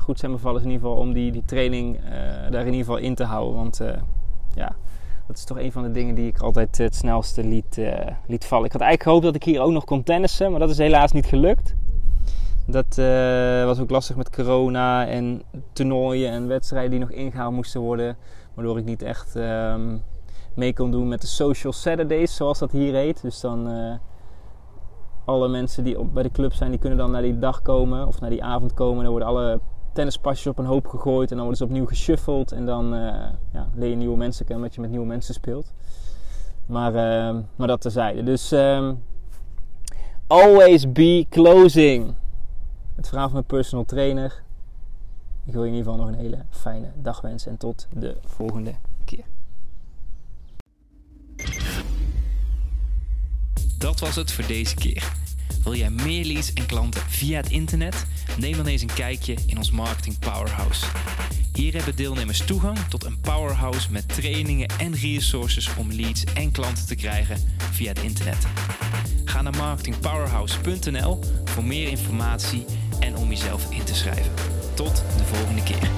goed 0.00 0.18
zijn 0.18 0.32
bevallen 0.32 0.58
is 0.58 0.66
in 0.66 0.72
ieder 0.72 0.88
geval 0.88 1.02
om 1.02 1.12
die, 1.12 1.32
die 1.32 1.44
training 1.44 2.00
daar 2.50 2.60
in 2.60 2.72
ieder 2.72 2.78
geval 2.78 2.96
in 2.96 3.14
te 3.14 3.24
houden. 3.24 3.54
Want 3.54 3.80
ja, 4.54 4.76
dat 5.26 5.36
is 5.36 5.44
toch 5.44 5.58
een 5.58 5.72
van 5.72 5.82
de 5.82 5.90
dingen 5.90 6.14
die 6.14 6.26
ik 6.26 6.38
altijd 6.38 6.78
het 6.78 6.94
snelste 6.94 7.44
liet, 7.44 7.80
liet 8.26 8.44
vallen. 8.44 8.64
Ik 8.64 8.72
had 8.72 8.80
eigenlijk 8.80 9.02
gehoopt 9.02 9.24
dat 9.24 9.34
ik 9.34 9.44
hier 9.44 9.60
ook 9.60 9.72
nog 9.72 9.84
kon 9.84 10.02
tennissen, 10.02 10.50
maar 10.50 10.60
dat 10.60 10.70
is 10.70 10.78
helaas 10.78 11.12
niet 11.12 11.26
gelukt. 11.26 11.74
Dat 12.66 12.96
was 13.66 13.80
ook 13.80 13.90
lastig 13.90 14.16
met 14.16 14.30
corona 14.30 15.06
en 15.06 15.42
toernooien 15.72 16.30
en 16.30 16.48
wedstrijden 16.48 16.90
die 16.90 17.00
nog 17.00 17.10
ingehaald 17.10 17.54
moesten 17.54 17.80
worden. 17.80 18.16
Waardoor 18.54 18.78
ik 18.78 18.84
niet 18.84 19.02
echt 19.02 19.34
um, 19.34 20.02
mee 20.54 20.74
kon 20.74 20.90
doen 20.90 21.08
met 21.08 21.20
de 21.20 21.26
social 21.26 21.72
Saturdays, 21.72 22.36
zoals 22.36 22.58
dat 22.58 22.72
hier 22.72 22.94
heet. 22.94 23.22
Dus 23.22 23.40
dan 23.40 23.68
alle 25.24 25.48
mensen 25.48 25.84
die 25.84 25.98
op, 25.98 26.14
bij 26.14 26.22
de 26.22 26.30
club 26.30 26.52
zijn, 26.52 26.70
die 26.70 26.78
kunnen 26.78 26.98
dan 26.98 27.10
naar 27.10 27.22
die 27.22 27.38
dag 27.38 27.62
komen 27.62 28.06
of 28.06 28.20
naar 28.20 28.30
die 28.30 28.44
avond 28.44 28.74
komen. 28.74 29.02
Dan 29.02 29.10
worden 29.10 29.28
alle 29.28 29.60
tennispasjes 29.92 30.46
op 30.46 30.58
een 30.58 30.64
hoop 30.64 30.86
gegooid 30.86 31.30
en 31.30 31.36
dan 31.36 31.46
worden 31.46 31.56
ze 31.56 31.64
opnieuw 31.64 31.86
geshuffeld. 31.86 32.52
En 32.52 32.66
dan 32.66 32.94
uh, 32.94 33.00
ja, 33.52 33.68
leer 33.74 33.90
je 33.90 33.96
nieuwe 33.96 34.16
mensen 34.16 34.44
kennen 34.44 34.64
omdat 34.64 34.74
je 34.74 34.80
met 34.80 34.90
nieuwe 34.90 35.06
mensen 35.06 35.34
speelt. 35.34 35.72
Maar, 36.66 36.94
uh, 36.94 37.38
maar 37.56 37.68
dat 37.68 37.80
terzijde. 37.80 38.22
Dus 38.22 38.52
um, 38.52 39.02
always 40.26 40.92
be 40.92 41.26
closing. 41.30 42.14
Het 42.94 43.08
verhaal 43.08 43.26
van 43.26 43.32
mijn 43.32 43.44
personal 43.44 43.84
trainer. 43.84 44.42
Ik 45.44 45.52
wil 45.52 45.64
je 45.64 45.70
in 45.70 45.76
ieder 45.76 45.92
geval 45.92 46.06
nog 46.06 46.14
een 46.14 46.22
hele 46.22 46.44
fijne 46.50 46.90
dag 46.96 47.20
wensen 47.20 47.50
en 47.50 47.56
tot 47.56 47.86
de 47.92 48.16
volgende 48.24 48.74
keer. 49.04 49.24
Dat 53.78 54.00
was 54.00 54.16
het 54.16 54.32
voor 54.32 54.46
deze 54.46 54.74
keer. 54.74 55.12
Wil 55.64 55.74
jij 55.74 55.90
meer 55.90 56.24
leads 56.24 56.52
en 56.52 56.66
klanten 56.66 57.00
via 57.00 57.36
het 57.36 57.50
internet? 57.50 58.06
Neem 58.38 58.56
dan 58.56 58.66
eens 58.66 58.82
een 58.82 58.94
kijkje 58.94 59.36
in 59.46 59.56
ons 59.56 59.70
Marketing 59.70 60.18
Powerhouse. 60.18 60.86
Hier 61.52 61.74
hebben 61.74 61.96
deelnemers 61.96 62.44
toegang 62.44 62.78
tot 62.78 63.04
een 63.04 63.20
powerhouse 63.20 63.92
met 63.92 64.08
trainingen 64.08 64.68
en 64.78 64.94
resources 64.94 65.74
om 65.76 65.92
leads 65.92 66.24
en 66.24 66.50
klanten 66.50 66.86
te 66.86 66.94
krijgen 66.94 67.36
via 67.56 67.88
het 67.88 68.02
internet. 68.02 68.46
Ga 69.24 69.42
naar 69.42 69.56
marketingpowerhouse.nl 69.56 71.18
voor 71.44 71.64
meer 71.64 71.88
informatie 71.88 72.64
om 73.22 73.28
jezelf 73.28 73.66
in 73.70 73.84
te 73.84 73.94
schrijven. 73.94 74.32
Tot 74.74 75.04
de 75.16 75.24
volgende 75.24 75.62
keer. 75.62 75.90